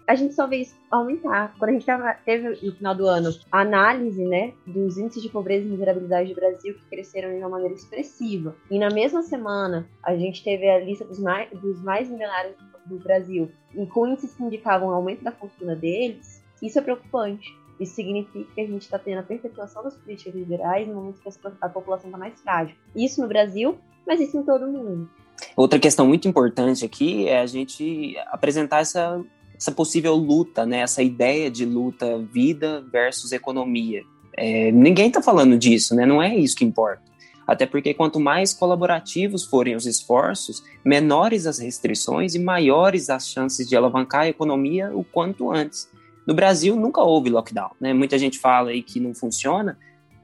[0.07, 1.55] A gente só vê isso aumentar.
[1.59, 5.31] Quando a gente tava, teve no final do ano a análise né, dos índices de
[5.31, 8.55] pobreza e miserabilidade do Brasil que cresceram de uma maneira expressiva.
[8.71, 12.99] E na mesma semana a gente teve a lista dos mais, dos mais milionários do
[12.99, 17.57] Brasil, e com índices que indicavam o aumento da fortuna deles, isso é preocupante.
[17.83, 21.29] Isso significa que a gente está tendo a perpetuação das políticas liberais no momento que
[21.61, 22.77] a população está mais frágil.
[22.95, 25.11] Isso no Brasil, mas isso em todo o mundo.
[25.57, 29.21] Outra questão muito importante aqui é a gente apresentar essa,
[29.57, 30.79] essa possível luta, né?
[30.79, 34.03] essa ideia de luta vida versus economia.
[34.37, 36.07] É, ninguém está falando disso, né?
[36.07, 37.03] não é isso que importa.
[37.47, 43.69] Até porque quanto mais colaborativos forem os esforços, menores as restrições e maiores as chances
[43.69, 45.89] de alavancar a economia o quanto antes.
[46.27, 47.93] No Brasil nunca houve lockdown, né?
[47.93, 49.77] Muita gente fala aí que não funciona,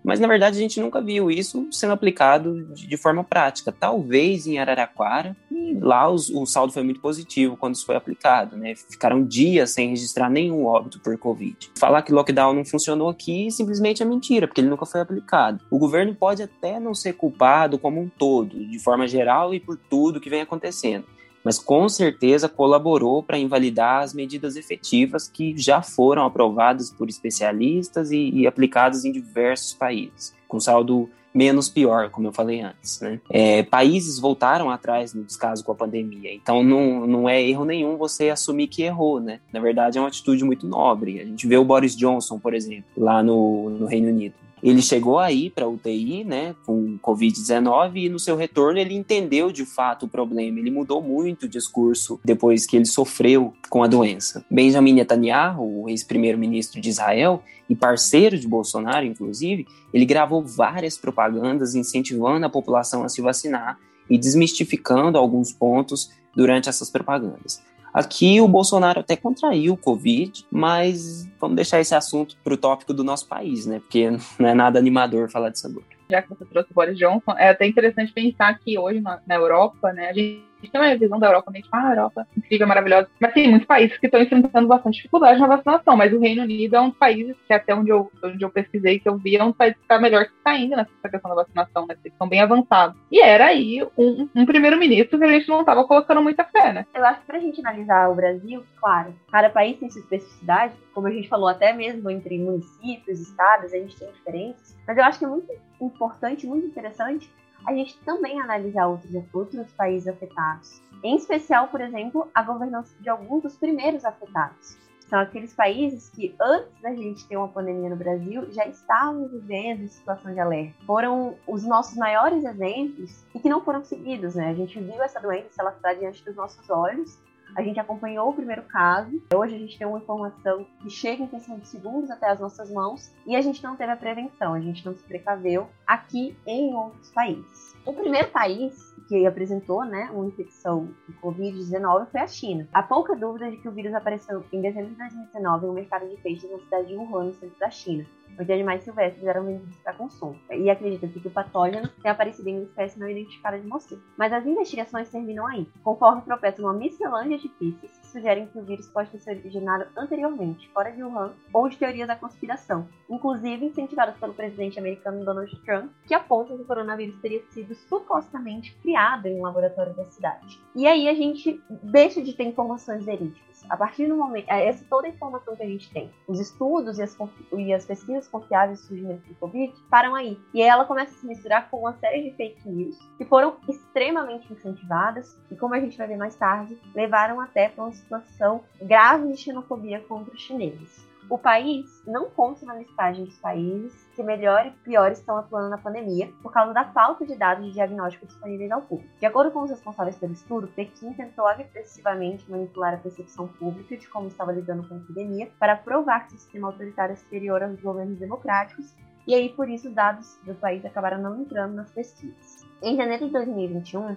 [0.04, 3.72] mas na verdade a gente nunca viu isso sendo aplicado de, forma prática.
[3.72, 8.56] Talvez em Araraquara, e lá os, o saldo foi muito positivo quando isso foi aplicado,
[8.56, 8.74] né?
[8.74, 11.70] Ficaram dias sem registrar nenhum óbito por Covid.
[11.76, 15.64] Falar que lockdown não funcionou aqui simplesmente é mentira, porque ele nunca foi aplicado.
[15.70, 19.76] O governo pode até não ser culpado como um todo, de forma geral e por
[19.76, 21.04] tudo que vem acontecendo
[21.44, 28.10] mas com certeza colaborou para invalidar as medidas efetivas que já foram aprovadas por especialistas
[28.10, 33.00] e, e aplicadas em diversos países, com saldo menos pior, como eu falei antes.
[33.00, 33.20] Né?
[33.30, 37.96] É, países voltaram atrás no descaso com a pandemia, então não, não é erro nenhum
[37.96, 39.20] você assumir que errou.
[39.20, 39.40] Né?
[39.52, 41.20] Na verdade, é uma atitude muito nobre.
[41.20, 45.18] A gente vê o Boris Johnson, por exemplo, lá no, no Reino Unido Ele chegou
[45.18, 50.08] aí para UTI, né, com Covid-19 e no seu retorno ele entendeu de fato o
[50.08, 50.58] problema.
[50.58, 54.44] Ele mudou muito o discurso depois que ele sofreu com a doença.
[54.50, 61.74] Benjamin Netanyahu, o ex-primeiro-ministro de Israel e parceiro de Bolsonaro, inclusive, ele gravou várias propagandas
[61.74, 67.62] incentivando a população a se vacinar e desmistificando alguns pontos durante essas propagandas.
[67.92, 72.92] Aqui o Bolsonaro até contraiu o Covid, mas vamos deixar esse assunto para o tópico
[72.94, 73.80] do nosso país, né?
[73.80, 75.86] Porque não é nada animador falar disso agora.
[76.10, 79.34] Já que você trouxe o Boris Johnson, é até interessante pensar que hoje na, na
[79.34, 82.26] Europa, né, a gente gente tem uma visão da Europa, meio tipo, ah, a Europa
[82.36, 83.08] incrível, maravilhosa.
[83.20, 85.96] Mas tem muitos países que estão enfrentando bastante dificuldade na vacinação.
[85.96, 88.98] Mas o Reino Unido é um dos países que, até onde eu, onde eu pesquisei,
[88.98, 91.42] que eu vi, é um país que está melhor que está indo nessa questão da
[91.42, 91.94] vacinação, né?
[91.94, 92.96] Eles estão bem avançados.
[93.10, 96.86] E era aí um, um primeiro-ministro que a gente não estava colocando muita fé, né?
[96.94, 101.06] Eu acho que pra gente analisar o Brasil, claro, cada país tem sua especificidade, como
[101.06, 104.76] a gente falou, até mesmo entre municípios, estados, a gente tem diferenças.
[104.86, 107.30] Mas eu acho que é muito importante, muito interessante
[107.68, 110.82] a gente também analisar outros, outros países afetados.
[111.04, 114.78] Em especial, por exemplo, a governança de alguns dos primeiros afetados.
[115.06, 119.86] São aqueles países que, antes da gente ter uma pandemia no Brasil, já estavam vivendo
[119.88, 120.74] situação de alerta.
[120.86, 124.48] Foram os nossos maiores exemplos e que não foram seguidos, né?
[124.48, 127.18] A gente viu essa doença, ela está diante dos nossos olhos,
[127.54, 129.20] a gente acompanhou o primeiro caso.
[129.34, 132.70] Hoje a gente tem uma informação que chega em questão de segundos até as nossas
[132.70, 136.74] mãos e a gente não teve a prevenção, a gente não se precaveu aqui em
[136.74, 137.76] outros países.
[137.84, 142.68] O primeiro país que apresentou né, uma infecção de Covid-19 foi a China.
[142.72, 146.08] Há pouca dúvida de que o vírus apareceu em dezembro de 2019 em um mercado
[146.08, 148.06] de peixes na cidade de Wuhan, no centro da China
[148.38, 150.38] onde animais silvestres eram vendidos para consumo.
[150.50, 154.02] E acredita-se que o patógeno tenha aparecido em uma espécie não identificada de morcego.
[154.16, 158.62] Mas as investigações terminam aí, conforme tropeçam uma miscelânea de pistas que sugerem que o
[158.62, 163.66] vírus pode ter se originado anteriormente, fora de Wuhan, ou de teorias da conspiração, inclusive
[163.66, 169.26] incentivadas pelo presidente americano Donald Trump, que aponta que o coronavírus teria sido supostamente criado
[169.26, 170.60] em um laboratório da cidade.
[170.74, 173.57] E aí a gente deixa de ter informações verídicas.
[173.68, 176.98] A partir do momento, é, essa toda a informação que a gente tem, os estudos
[176.98, 177.16] e as,
[177.56, 180.38] e as pesquisas confiáveis do surgimento do Covid param aí.
[180.54, 184.52] E ela começa a se misturar com uma série de fake news que foram extremamente
[184.52, 189.32] incentivadas e, como a gente vai ver mais tarde, levaram até para uma situação grave
[189.32, 191.07] de xenofobia contra os chineses.
[191.30, 195.76] O país não consta na listagem dos países que melhor e pior estão atuando na
[195.76, 199.12] pandemia por causa da falta de dados de diagnóstico disponíveis ao público.
[199.18, 204.08] De acordo com os responsáveis pelo estudo, Pequim tentou agressivamente manipular a percepção pública de
[204.08, 207.78] como estava lidando com a epidemia para provar que o sistema autoritário é superior aos
[207.78, 208.94] governos democráticos
[209.26, 212.66] e aí por isso dados do país acabaram não entrando nas pesquisas.
[212.82, 214.16] Em janeiro de 2021,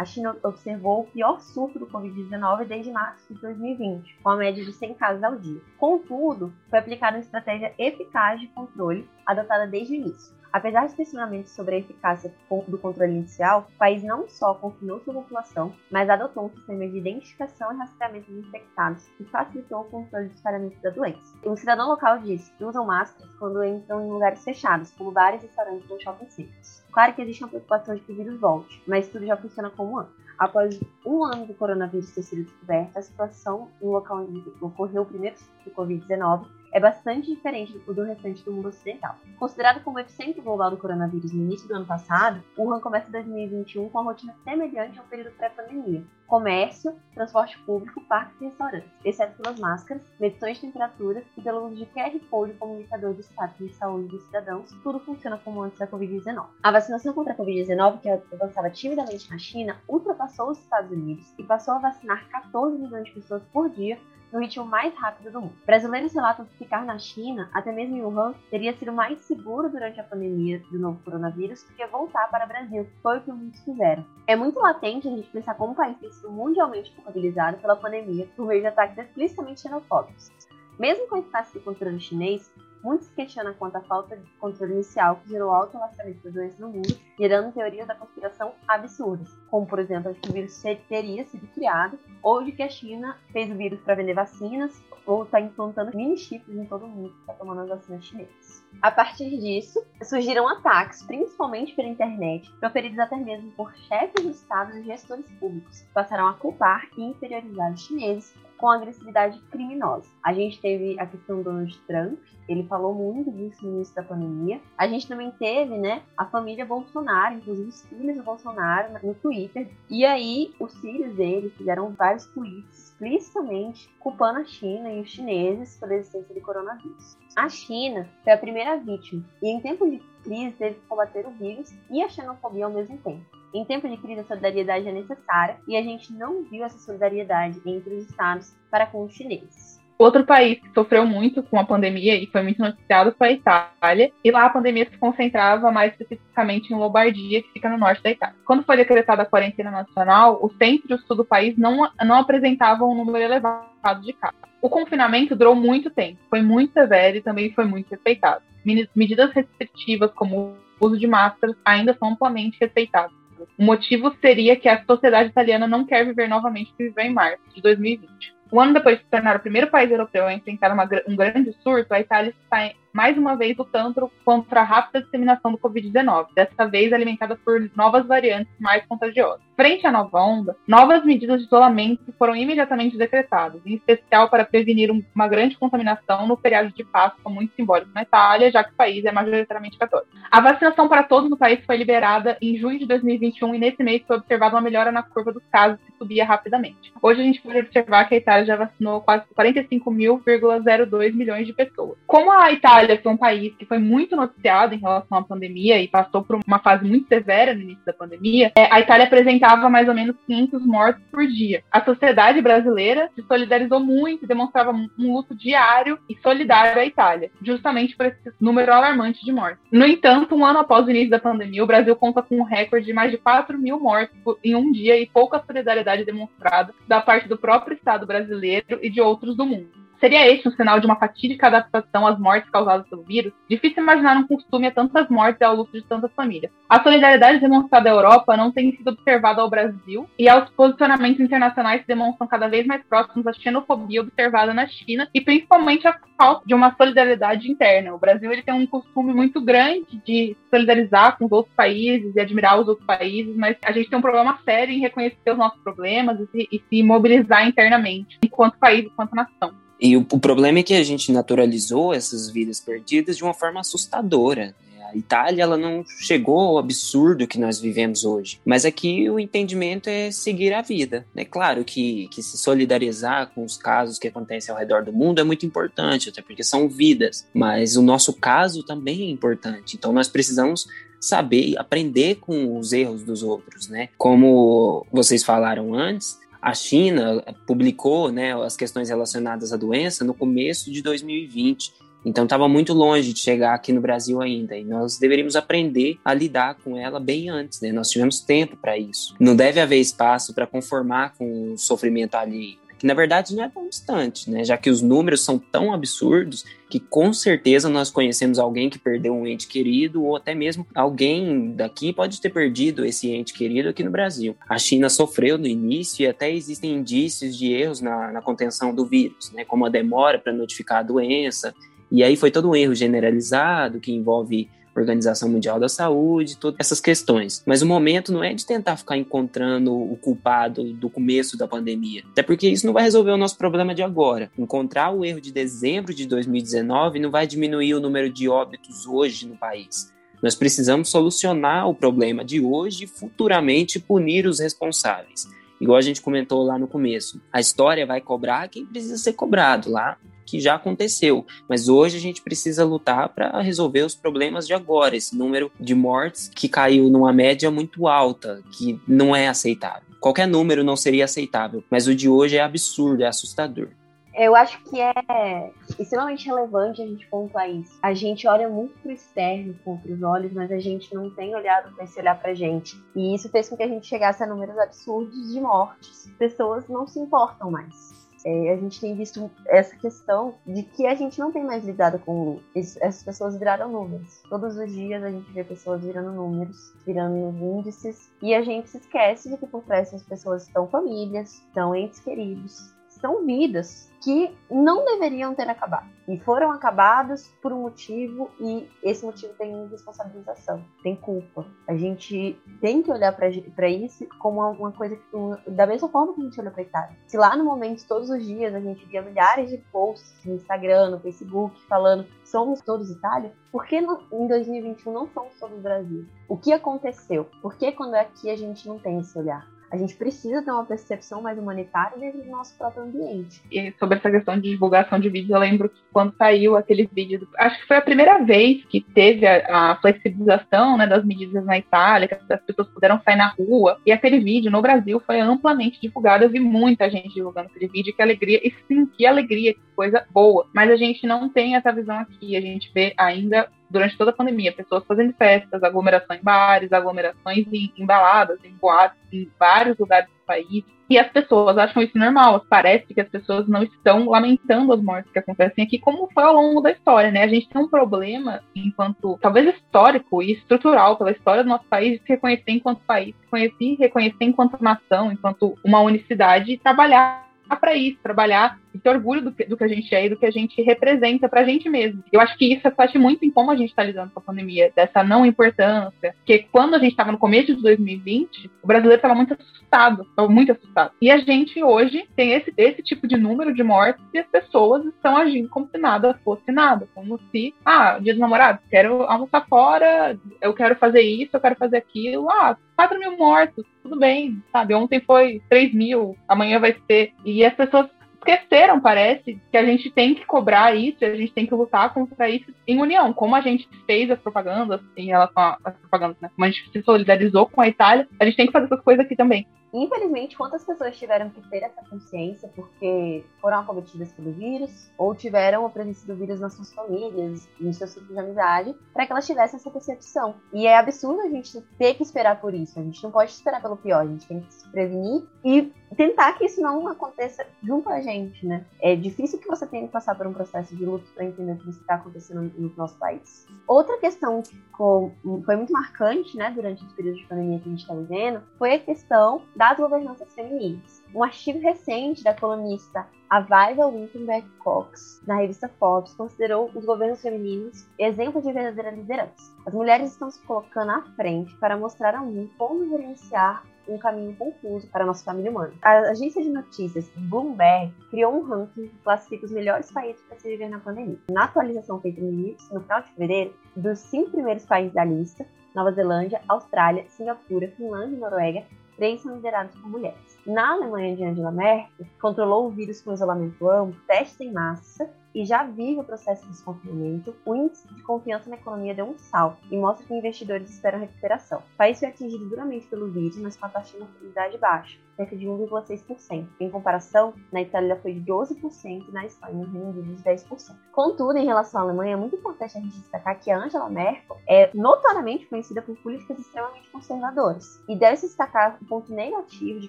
[0.00, 4.64] a China observou o pior surto do Covid-19 desde março de 2020, com a média
[4.64, 5.60] de 100 casos ao dia.
[5.76, 10.39] Contudo, foi aplicada uma estratégia eficaz de controle adotada desde o início.
[10.52, 12.34] Apesar dos questionamentos sobre a eficácia
[12.66, 16.98] do controle inicial, o país não só confinou sua população, mas adotou um sistema de
[16.98, 21.38] identificação e rastreamento de infectados que facilitou o controle do espalhamento da doença.
[21.46, 25.88] Um cidadão local disse que usam máscaras quando entram em lugares fechados, como bares, restaurantes
[25.88, 26.82] ou shopping centers.
[26.90, 30.00] Claro que existe uma preocupação de que o vírus volte, mas tudo já funciona como
[30.00, 30.12] antes.
[30.36, 35.06] Após um ano do coronavírus ter sido descoberto, a situação no local onde ocorreu o
[35.06, 39.16] primeiro surto do Covid-19 é bastante diferente do, do restante do mundo ocidental.
[39.38, 43.98] Considerado como epicentro global do coronavírus no início do ano passado, Wuhan começa 2021 com
[43.98, 46.04] uma rotina semelhante ao período pré-pandemia.
[46.26, 51.74] Comércio, transporte público, parques e restaurantes, exceto pelas máscaras, medições de temperatura e pelo uso
[51.74, 55.80] de QR Code como indicador do status de saúde dos cidadãos, tudo funciona como antes
[55.80, 56.46] da Covid-19.
[56.62, 61.42] A vacinação contra a Covid-19, que avançava timidamente na China, ultrapassou os Estados Unidos e
[61.42, 63.98] passou a vacinar 14 milhões de pessoas por dia
[64.32, 65.54] no ritmo mais rápido do mundo.
[65.66, 70.00] Brasileiros relatam que ficar na China, até mesmo em Wuhan, teria sido mais seguro durante
[70.00, 72.86] a pandemia do novo coronavírus do que voltar para o Brasil.
[73.02, 74.04] Foi o que muitos fizeram.
[74.26, 78.28] É muito latente a gente pensar como o país tem sido mundialmente culpabilizado pela pandemia
[78.36, 80.30] por meio de ataques explicitamente xenofóbicos.
[80.78, 82.50] Mesmo com a eficácia do controle chinês,
[82.82, 86.70] Muitos questionam quanto à falta de controle inicial que gerou alto alastramento da doença no
[86.70, 91.98] mundo, gerando teorias da conspiração absurdas, como, por exemplo, que o vírus teria sido criado,
[92.22, 96.16] ou de que a China fez o vírus para vender vacinas, ou está implantando mini
[96.16, 98.64] chips em todo mundo que está tomando as vacinas chinesas.
[98.80, 104.76] A partir disso, surgiram ataques, principalmente pela internet, proferidos até mesmo por chefes de estados
[104.76, 110.06] e gestores públicos, que passaram a culpar e inferiorizar os chineses com agressividade criminosa.
[110.22, 114.02] A gente teve a questão do Donald Trump, ele falou muito disso no início da
[114.02, 114.60] pandemia.
[114.76, 119.68] A gente também teve, né, a família Bolsonaro, inclusive os filhos do Bolsonaro no Twitter.
[119.88, 125.78] E aí, os filhos dele fizeram vários tweets explicitamente culpando a China e os chineses
[125.78, 127.16] pela existência do coronavírus.
[127.36, 131.72] A China foi a primeira vítima e em tempos de crise que combater o vírus
[131.90, 133.24] e a xenofobia ao mesmo tempo.
[133.52, 137.60] Em tempos de crise, a solidariedade é necessária e a gente não viu essa solidariedade
[137.66, 139.80] entre os estados para com os chineses.
[140.00, 144.10] Outro país que sofreu muito com a pandemia e foi muito noticiado foi a Itália.
[144.24, 148.10] E lá a pandemia se concentrava mais especificamente em Lombardia, que fica no norte da
[148.10, 148.34] Itália.
[148.46, 152.16] Quando foi decretada a quarentena nacional, o centro e o sul do país não, não
[152.16, 154.40] apresentavam um número elevado de casos.
[154.62, 158.42] O confinamento durou muito tempo, foi muito severo e também foi muito respeitado.
[158.64, 163.12] Medidas restritivas como o uso de máscaras ainda são amplamente respeitadas.
[163.58, 167.12] O motivo seria que a sociedade italiana não quer viver novamente o que viveu em
[167.12, 168.34] março de 2020.
[168.52, 171.54] Um ano depois de se tornar o primeiro país europeu a enfrentar uma, um grande
[171.62, 176.66] surto, a Itália está mais uma vez lutando contra a rápida disseminação do Covid-19, dessa
[176.66, 179.40] vez alimentada por novas variantes mais contagiosas.
[179.56, 184.90] Frente à nova onda, novas medidas de isolamento foram imediatamente decretadas, em especial para prevenir
[185.14, 189.04] uma grande contaminação no feriado de Páscoa, muito simbólico na Itália, já que o país
[189.04, 190.10] é majoritariamente católico.
[190.30, 194.02] A vacinação para todos no país foi liberada em junho de 2021 e nesse mês
[194.06, 196.92] foi observada uma melhora na curva dos casos que subia rapidamente.
[197.02, 201.98] Hoje a gente pode observar que a Itália já vacinou quase 45.002 milhões de pessoas.
[202.06, 205.80] Como a Itália Itália foi um país que foi muito noticiado em relação à pandemia
[205.80, 208.52] e passou por uma fase muito severa no início da pandemia.
[208.56, 211.62] É, a Itália apresentava mais ou menos 500 mortos por dia.
[211.70, 217.96] A sociedade brasileira se solidarizou muito demonstrava um luto diário e solidário à Itália, justamente
[217.96, 219.60] por esse número alarmante de mortes.
[219.70, 222.86] No entanto, um ano após o início da pandemia, o Brasil conta com um recorde
[222.86, 227.28] de mais de 4 mil mortes em um dia e pouca solidariedade demonstrada da parte
[227.28, 229.79] do próprio Estado brasileiro e de outros do mundo.
[230.00, 233.34] Seria este um sinal de uma fatídica adaptação às mortes causadas pelo vírus?
[233.50, 236.50] Difícil imaginar um costume a tantas mortes e ao luto de tantas famílias.
[236.70, 241.82] A solidariedade demonstrada à Europa não tem sido observada ao Brasil e aos posicionamentos internacionais
[241.82, 246.46] se demonstram cada vez mais próximos à xenofobia observada na China e principalmente a falta
[246.46, 247.94] de uma solidariedade interna.
[247.94, 252.20] O Brasil ele tem um costume muito grande de solidarizar com os outros países e
[252.20, 255.60] admirar os outros países, mas a gente tem um problema sério em reconhecer os nossos
[255.60, 259.52] problemas e se, e se mobilizar internamente, enquanto país, enquanto nação.
[259.80, 263.60] E o, o, problema é que a gente naturalizou essas vidas perdidas de uma forma
[263.60, 264.54] assustadora.
[264.76, 264.84] Né?
[264.92, 269.88] A Itália ela não chegou ao absurdo que nós vivemos hoje, mas aqui o entendimento
[269.88, 271.06] é seguir a vida.
[271.16, 275.20] É claro que, que se solidarizar com os casos que acontecem ao redor do mundo
[275.20, 279.76] é muito importante, até porque são vidas, mas o nosso caso também é importante.
[279.76, 280.66] Então nós precisamos
[281.00, 283.88] saber aprender com os erros dos outros, né?
[283.96, 290.70] Como vocês falaram antes, a China publicou né, as questões relacionadas à doença no começo
[290.70, 291.72] de 2020.
[292.04, 294.56] Então estava muito longe de chegar aqui no Brasil ainda.
[294.56, 297.72] E nós deveríamos aprender a lidar com ela bem antes, né?
[297.72, 299.14] Nós tivemos tempo para isso.
[299.20, 303.48] Não deve haver espaço para conformar com o sofrimento alheio que na verdade não é
[303.50, 304.42] tão distante, né?
[304.42, 309.14] Já que os números são tão absurdos que com certeza nós conhecemos alguém que perdeu
[309.14, 313.84] um ente querido ou até mesmo alguém daqui pode ter perdido esse ente querido aqui
[313.84, 314.34] no Brasil.
[314.48, 318.86] A China sofreu no início e até existem indícios de erros na, na contenção do
[318.86, 319.44] vírus, né?
[319.44, 321.54] Como a demora para notificar a doença.
[321.92, 324.48] E aí foi todo um erro generalizado que envolve
[324.80, 327.42] Organização Mundial da Saúde, todas essas questões.
[327.46, 332.02] Mas o momento não é de tentar ficar encontrando o culpado do começo da pandemia,
[332.10, 334.30] até porque isso não vai resolver o nosso problema de agora.
[334.38, 339.26] Encontrar o erro de dezembro de 2019 não vai diminuir o número de óbitos hoje
[339.26, 339.92] no país.
[340.22, 345.26] Nós precisamos solucionar o problema de hoje e futuramente punir os responsáveis.
[345.60, 349.70] Igual a gente comentou lá no começo, a história vai cobrar quem precisa ser cobrado
[349.70, 349.98] lá
[350.30, 351.26] que já aconteceu.
[351.48, 355.74] Mas hoje a gente precisa lutar para resolver os problemas de agora, esse número de
[355.74, 359.90] mortes que caiu numa média muito alta, que não é aceitável.
[360.00, 363.68] Qualquer número não seria aceitável, mas o de hoje é absurdo, é assustador.
[364.14, 367.78] Eu acho que é extremamente relevante a gente pontuar isso.
[367.82, 371.34] A gente olha muito para o externo com outros olhos, mas a gente não tem
[371.34, 372.76] olhado para esse olhar para gente.
[372.94, 376.10] E isso fez com que a gente chegasse a números absurdos de mortes.
[376.18, 377.99] Pessoas não se importam mais.
[378.24, 381.98] É, a gente tem visto essa questão de que a gente não tem mais lidado
[381.98, 382.40] com.
[382.54, 384.22] Essas pessoas viraram números.
[384.28, 388.78] Todos os dias a gente vê pessoas virando números, virando índices, e a gente se
[388.78, 394.34] esquece de que por trás dessas pessoas estão famílias, estão entes queridos, são vidas que
[394.50, 395.86] não deveriam ter acabado.
[396.08, 401.46] E foram acabadas por um motivo, e esse motivo tem responsabilização, tem culpa.
[401.68, 406.20] A gente tem que olhar para isso como uma coisa que, da mesma forma que
[406.20, 406.96] a gente olha para Itália.
[407.06, 410.90] Se lá no momento, todos os dias, a gente via milhares de posts no Instagram,
[410.90, 416.06] no Facebook, falando somos todos Itália, por que em 2021 não somos todos Brasil?
[416.28, 417.28] O que aconteceu?
[417.42, 419.46] Por que quando é aqui a gente não tem esse olhar?
[419.70, 423.40] A gente precisa ter uma percepção mais humanitária dentro do nosso próprio ambiente.
[423.52, 427.26] E sobre essa questão de divulgação de vídeos, eu lembro que quando saiu aquele vídeo,
[427.38, 431.56] acho que foi a primeira vez que teve a, a flexibilização né, das medidas na
[431.56, 433.78] Itália, que as pessoas puderam sair na rua.
[433.86, 436.24] E aquele vídeo no Brasil foi amplamente divulgado.
[436.24, 440.04] Eu vi muita gente divulgando aquele vídeo, que alegria, e sim, que alegria, que coisa
[440.10, 440.48] boa.
[440.52, 442.36] Mas a gente não tem essa visão aqui.
[442.36, 447.46] A gente vê ainda durante toda a pandemia, pessoas fazendo festas, aglomerações em bares, aglomerações
[447.52, 450.64] em, em baladas, em boates, em vários lugares do país.
[450.88, 452.44] E as pessoas acham isso normal.
[452.50, 456.34] Parece que as pessoas não estão lamentando as mortes que acontecem aqui, como foi ao
[456.34, 457.22] longo da história, né?
[457.22, 462.00] A gente tem um problema enquanto, talvez histórico e estrutural pela história do nosso país,
[462.00, 467.74] de se reconhecer enquanto país, reconhecer, reconhecer enquanto nação, enquanto uma unicidade e trabalhar para
[467.74, 470.26] isso, trabalhar e ter orgulho do que, do que a gente é e do que
[470.26, 472.02] a gente representa para a gente mesmo.
[472.12, 474.72] Eu acho que isso reflete muito em como a gente está lidando com a pandemia,
[474.74, 476.14] dessa não importância.
[476.18, 480.28] Porque quando a gente estava no começo de 2020, o brasileiro estava muito assustado, estava
[480.28, 480.92] muito assustado.
[481.00, 484.84] E a gente hoje tem esse, esse tipo de número de mortes e as pessoas
[484.86, 489.46] estão agindo como se nada fosse nada, como se, ah, dia dos namorados, quero almoçar
[489.48, 494.42] fora, eu quero fazer isso, eu quero fazer aquilo, ah, 4 mil mortos, tudo bem,
[494.52, 494.74] sabe?
[494.74, 497.12] Ontem foi 3 mil, amanhã vai ser.
[497.24, 497.88] E as pessoas
[498.20, 502.28] esqueceram, parece, que a gente tem que cobrar isso, a gente tem que lutar contra
[502.28, 503.12] isso em união.
[503.12, 506.30] Como a gente fez as propagandas em relação às propagandas, né?
[506.34, 509.04] Como a gente se solidarizou com a Itália, a gente tem que fazer essas coisas
[509.04, 509.46] aqui também.
[509.72, 515.64] Infelizmente, quantas pessoas tiveram que ter essa consciência porque foram acometidas pelo vírus ou tiveram
[515.64, 519.26] a presença do vírus nas suas famílias, nos seus círculos de amizade, para que elas
[519.26, 520.34] tivessem essa percepção.
[520.52, 522.80] E é absurdo a gente ter que esperar por isso.
[522.80, 526.32] A gente não pode esperar pelo pior, a gente tem que se prevenir e tentar
[526.34, 528.64] que isso não aconteça junto a gente, né?
[528.80, 531.58] É difícil que você tenha que passar por um processo de luto para entender o
[531.58, 533.46] que está acontecendo no nosso país.
[533.66, 535.12] Outra questão que ficou,
[535.44, 538.74] foi muito marcante, né, durante esse período de pandemia que a gente está vivendo, foi
[538.74, 541.02] a questão das governanças femininas.
[541.14, 547.86] Um artigo recente da colunista Avaiva Wittenberg Cox, na revista Forbes, considerou os governos femininos
[547.96, 549.52] exemplos de verdadeira liderança.
[549.64, 554.34] As mulheres estão se colocando à frente para mostrar ao mundo como gerenciar um caminho
[554.36, 555.72] confuso para nossa família humana.
[555.82, 560.48] A agência de notícias Bloomberg criou um ranking que classifica os melhores países para se
[560.48, 561.18] viver na pandemia.
[561.30, 565.46] Na atualização feita no início, no final de fevereiro, dos cinco primeiros países da lista,
[565.74, 568.64] Nova Zelândia, Austrália, Singapura, Finlândia e Noruega,
[568.96, 570.38] três são liderados por mulheres.
[570.50, 575.44] Na Alemanha de Angela Merkel, controlou o vírus com isolamento amplo, testes em massa e
[575.44, 579.58] já vive o processo de desconfinamento, o índice de confiança na economia deu um salto
[579.70, 581.58] e mostra que investidores esperam recuperação.
[581.58, 585.36] O país foi atingido duramente pelo vírus, mas com a taxa de mortalidade baixa, cerca
[585.36, 586.46] de 1,6%.
[586.58, 590.74] Em comparação, na Itália foi de 12% e na Espanha, no Reino Unido, de 10%.
[590.92, 594.36] Contudo, em relação à Alemanha, é muito importante a gente destacar que a Angela Merkel
[594.48, 597.80] é notoriamente conhecida por políticas extremamente conservadoras.
[597.88, 599.88] E deve-se destacar o ponto negativo de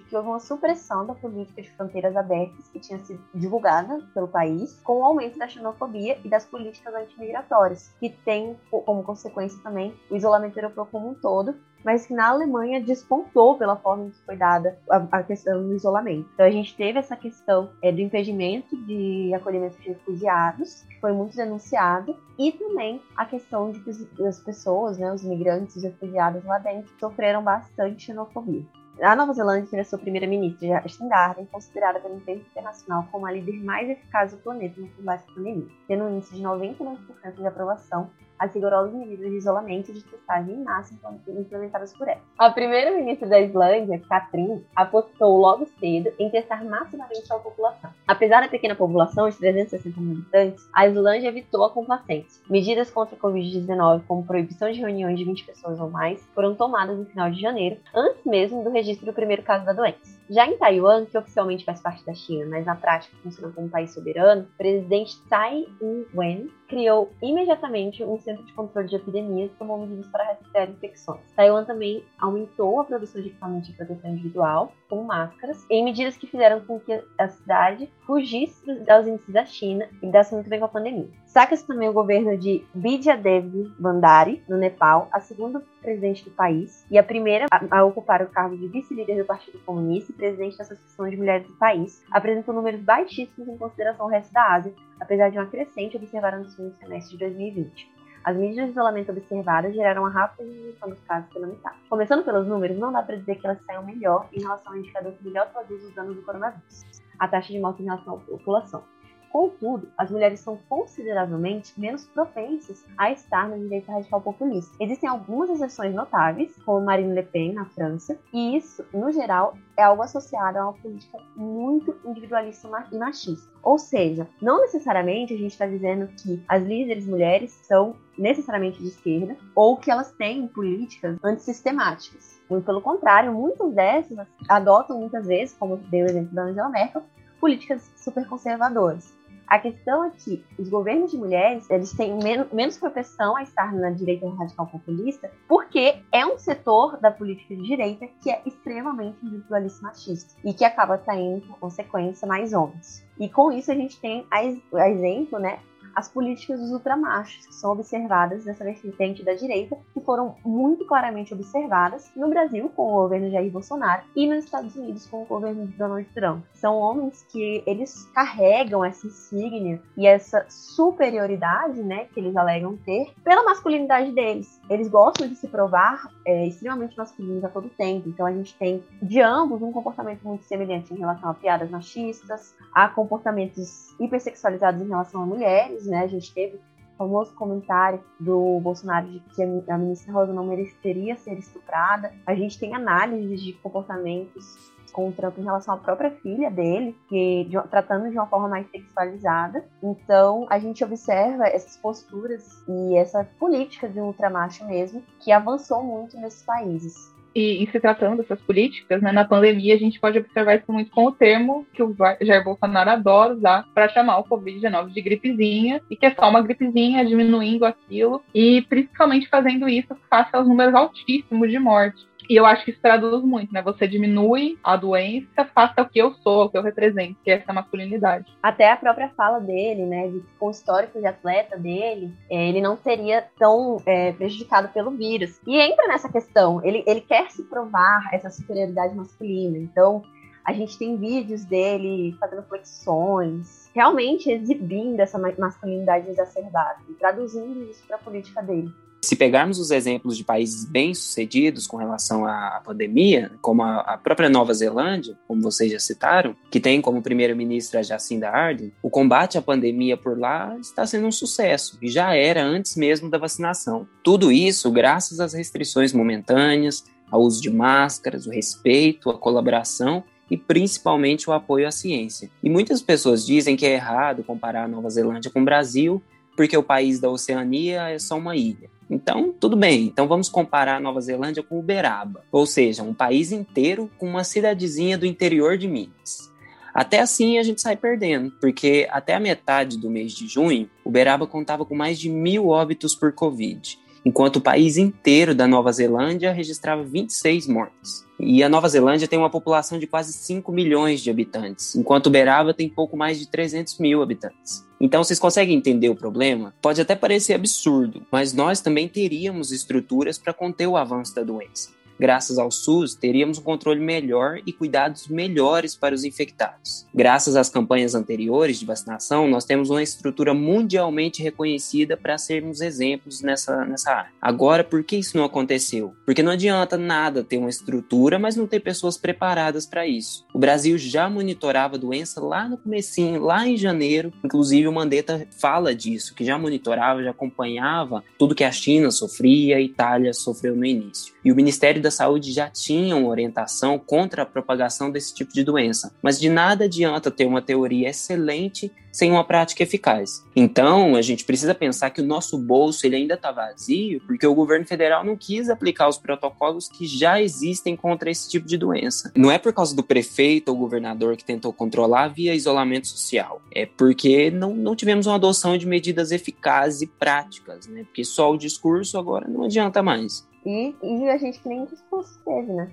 [0.00, 4.78] que houve uma supressão da política de fronteiras abertas que tinha sido divulgada pelo país,
[4.84, 10.16] com o aumento da xenofobia e das políticas antimigratórias, que tem como consequência também o
[10.16, 14.78] isolamento europeu como um todo, mas que na Alemanha despontou pela forma que foi dada
[14.88, 16.28] a, questão do isolamento.
[16.34, 21.12] Então a gente teve essa questão é, do impedimento de acolhimento de refugiados, que foi
[21.12, 23.90] muito denunciado, e também a questão de que
[24.24, 28.64] as pessoas, né, os migrantes, os refugiados lá dentro, sofreram bastante xenofobia.
[29.02, 33.32] A Nova Zelândia teve a sua primeira-ministra, Jacinda Ardern, considerada pela imprensa internacional como a
[33.32, 36.96] líder mais eficaz do planeta no combate à pandemia, tendo um índice de 99%
[37.36, 38.12] de aprovação
[38.42, 40.92] as rigorosas medidas de isolamento e de testagem em massa
[41.28, 42.20] implementadas por ela.
[42.36, 47.90] A primeira-ministra da Islândia, Katrin, apostou logo cedo em testar massivamente a população.
[48.06, 52.42] Apesar da pequena população de 360 mil habitantes, a Islândia evitou a complacência.
[52.50, 56.98] Medidas contra a Covid-19, como proibição de reuniões de 20 pessoas ou mais, foram tomadas
[56.98, 60.20] no final de janeiro, antes mesmo do registro do primeiro caso da doença.
[60.28, 63.70] Já em Taiwan, que oficialmente faz parte da China, mas na prática funciona como um
[63.70, 69.78] país soberano, o presidente Tsai Ing-wen criou imediatamente um centro de controle de epidemias tomou
[69.78, 71.20] medidas para rastrear infecções.
[71.36, 76.26] Taiwan também aumentou a produção de equipamentos de proteção individual com máscaras, em medidas que
[76.26, 80.66] fizeram com que a cidade fugisse dos índices da China e lidasse muito bem com
[80.66, 81.08] a pandemia.
[81.24, 86.86] Saca-se também o governo de Bidya Devi Bandari, no Nepal, a segunda presidente do país
[86.90, 90.64] e a primeira a ocupar o cargo de vice-líder do Partido Comunista e presidente da
[90.64, 95.30] Associação de Mulheres do país, apresentou números baixíssimos em consideração ao resto da Ásia, apesar
[95.30, 98.01] de uma crescente observada no segundo semestre de 2020.
[98.24, 101.76] As medidas de isolamento observadas geraram uma rápida diminuição dos casos pela metade.
[101.88, 105.12] Começando pelos números, não dá para dizer que elas saiam melhor em relação ao indicador
[105.12, 106.84] que melhor traduz os danos do coronavírus,
[107.18, 108.84] a taxa de morte em relação à população.
[109.32, 114.76] Contudo, as mulheres são consideravelmente menos propensas a estar na direita radical populista.
[114.78, 119.82] Existem algumas exceções notáveis, como Marine Le Pen na França, e isso, no geral, é
[119.82, 123.50] algo associado a uma política muito individualista e machista.
[123.62, 128.88] Ou seja, não necessariamente a gente está dizendo que as líderes mulheres são necessariamente de
[128.88, 132.38] esquerda ou que elas têm políticas antissistemáticas.
[132.50, 137.02] Muito pelo contrário, muitas dessas adotam muitas vezes, como deu o exemplo da Angela Merkel,
[137.40, 139.12] políticas super conservadoras.
[139.46, 143.72] A questão é que os governos de mulheres eles têm men menos proteção a estar
[143.72, 149.18] na direita radical populista, porque é um setor da política de direita que é extremamente
[149.24, 153.04] individualista e machista e que acaba saindo, por consequência, mais homens.
[153.18, 154.38] E com isso a gente tem a,
[154.78, 155.58] a exemplo, né,
[155.94, 161.34] as políticas dos ultramachos, que são observadas nessa vertente da direita, que foram muito claramente
[161.34, 165.66] observadas no Brasil com o governo Jair Bolsonaro e nos Estados Unidos com o governo
[165.66, 166.44] de Donald Trump.
[166.54, 173.12] São homens que eles carregam essa insígnia e essa superioridade, né, que eles alegam ter
[173.24, 174.60] pela masculinidade deles.
[174.68, 178.08] Eles gostam de se provar é, extremamente masculinos a todo tempo.
[178.08, 182.54] Então a gente tem de ambos um comportamento muito semelhante em relação a piadas machistas,
[182.74, 186.00] a comportamentos hipersexualizados em relação a mulheres né?
[186.00, 186.60] A gente teve o
[186.98, 192.12] famoso comentário do Bolsonaro de que a ministra Rosa não mereceria ser estuprada.
[192.26, 196.96] A gente tem análises de comportamentos com o Trump em relação à própria filha dele,
[197.08, 199.64] que de, tratando de uma forma mais sexualizada.
[199.82, 206.16] Então, a gente observa essas posturas e essa política de ultramacho mesmo, que avançou muito
[206.18, 207.12] nesses países.
[207.34, 210.90] E, e, se tratando dessas políticas, né, na pandemia a gente pode observar isso muito
[210.90, 215.80] com o termo que o Jair Bolsonaro adora usar para chamar o Covid-19 de gripezinha,
[215.90, 220.74] e que é só uma gripezinha, diminuindo aquilo, e principalmente fazendo isso face aos números
[220.74, 222.06] altíssimos de morte.
[222.28, 223.62] E eu acho que isso traduz muito, né?
[223.62, 227.34] Você diminui a doença, faça o que eu sou, o que eu represento, que é
[227.34, 228.32] essa masculinidade.
[228.42, 230.08] Até a própria fala dele, né?
[230.08, 234.68] De que com o histórico de atleta dele, é, ele não seria tão é, prejudicado
[234.68, 235.40] pelo vírus.
[235.46, 239.58] E entra nessa questão, ele, ele quer se provar essa superioridade masculina.
[239.58, 240.02] Então,
[240.44, 247.86] a gente tem vídeos dele fazendo flexões, realmente exibindo essa masculinidade exacerbada e traduzindo isso
[247.86, 248.72] para a política dele.
[249.04, 254.54] Se pegarmos os exemplos de países bem-sucedidos com relação à pandemia, como a, própria Nova
[254.54, 259.96] Zelândia, como vocês já citaram, que tem como primeira-ministra Jacinda Ardern, o combate à pandemia
[259.96, 263.88] por lá está sendo um sucesso e já era antes mesmo da vacinação.
[264.04, 270.36] Tudo isso graças às restrições momentâneas, ao uso de máscaras, o respeito, a colaboração e
[270.36, 272.30] principalmente o apoio à ciência.
[272.40, 276.00] E muitas pessoas dizem que é errado comparar a Nova Zelândia com o Brasil,
[276.36, 278.70] porque o país da Oceania é só uma ilha.
[278.92, 279.84] Então, tudo bem.
[279.84, 284.22] Então vamos comparar a Nova Zelândia com Uberaba, ou seja, um país inteiro com uma
[284.22, 286.30] cidadezinha do interior de Minas.
[286.74, 291.26] Até assim a gente sai perdendo, porque até a metade do mês de junho, Uberaba
[291.26, 296.30] contava com mais de mil óbitos por Covid, enquanto o país inteiro da Nova Zelândia
[296.30, 298.06] registrava 26 mortes.
[298.24, 302.54] E a Nova Zelândia tem uma população de quase 5 milhões de habitantes, enquanto Uberaba
[302.54, 304.64] tem pouco mais de 300 mil habitantes.
[304.80, 306.54] Então, vocês conseguem entender o problema?
[306.62, 311.81] Pode até parecer absurdo, mas nós também teríamos estruturas para conter o avanço da doença
[312.02, 316.84] graças ao SUS, teríamos um controle melhor e cuidados melhores para os infectados.
[316.92, 323.20] Graças às campanhas anteriores de vacinação, nós temos uma estrutura mundialmente reconhecida para sermos exemplos
[323.20, 324.10] nessa, nessa área.
[324.20, 325.94] Agora, por que isso não aconteceu?
[326.04, 330.26] Porque não adianta nada ter uma estrutura, mas não ter pessoas preparadas para isso.
[330.34, 334.12] O Brasil já monitorava a doença lá no comecinho, lá em janeiro.
[334.24, 339.58] Inclusive, o Mandetta fala disso, que já monitorava, já acompanhava tudo que a China sofria,
[339.58, 341.14] a Itália sofreu no início.
[341.24, 345.94] E o Ministério da Saúde já tinham orientação contra a propagação desse tipo de doença,
[346.02, 350.22] mas de nada adianta ter uma teoria excelente sem uma prática eficaz.
[350.36, 354.34] Então, a gente precisa pensar que o nosso bolso ele ainda está vazio porque o
[354.34, 359.10] governo federal não quis aplicar os protocolos que já existem contra esse tipo de doença.
[359.16, 363.64] Não é por causa do prefeito ou governador que tentou controlar via isolamento social, é
[363.64, 367.84] porque não, não tivemos uma adoção de medidas eficazes e práticas, né?
[367.84, 370.26] Porque só o discurso agora não adianta mais.
[370.44, 372.70] E, e a gente nem discurso teve, né?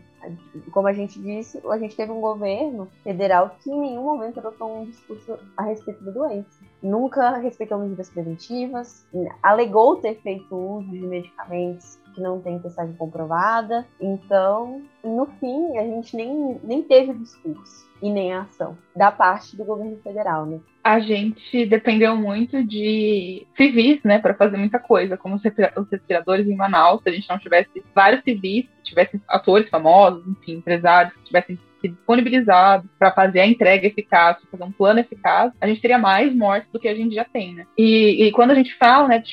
[0.72, 4.82] Como a gente disse, a gente teve um governo federal que em nenhum momento adotou
[4.82, 6.60] um discurso a respeito da doença.
[6.82, 9.06] Nunca respeitou medidas preventivas,
[9.42, 13.88] alegou ter feito uso de medicamentos que não tem testagem comprovada.
[14.00, 19.66] Então, no fim, a gente nem, nem teve discurso e nem ação da parte do
[19.66, 20.60] governo federal, né?
[20.84, 25.44] A gente dependeu muito de civis, né, para fazer muita coisa, como os
[25.92, 27.02] respiradores em Manaus.
[27.04, 32.90] Se a gente não tivesse vários civis, tivesse atores famosos, enfim, empresários que tivessem disponibilizado
[32.98, 36.80] para fazer a entrega eficaz, fazer um plano eficaz, a gente teria mais mortes do
[36.80, 37.66] que a gente já tem, né?
[37.78, 39.24] E, e quando a gente fala, né,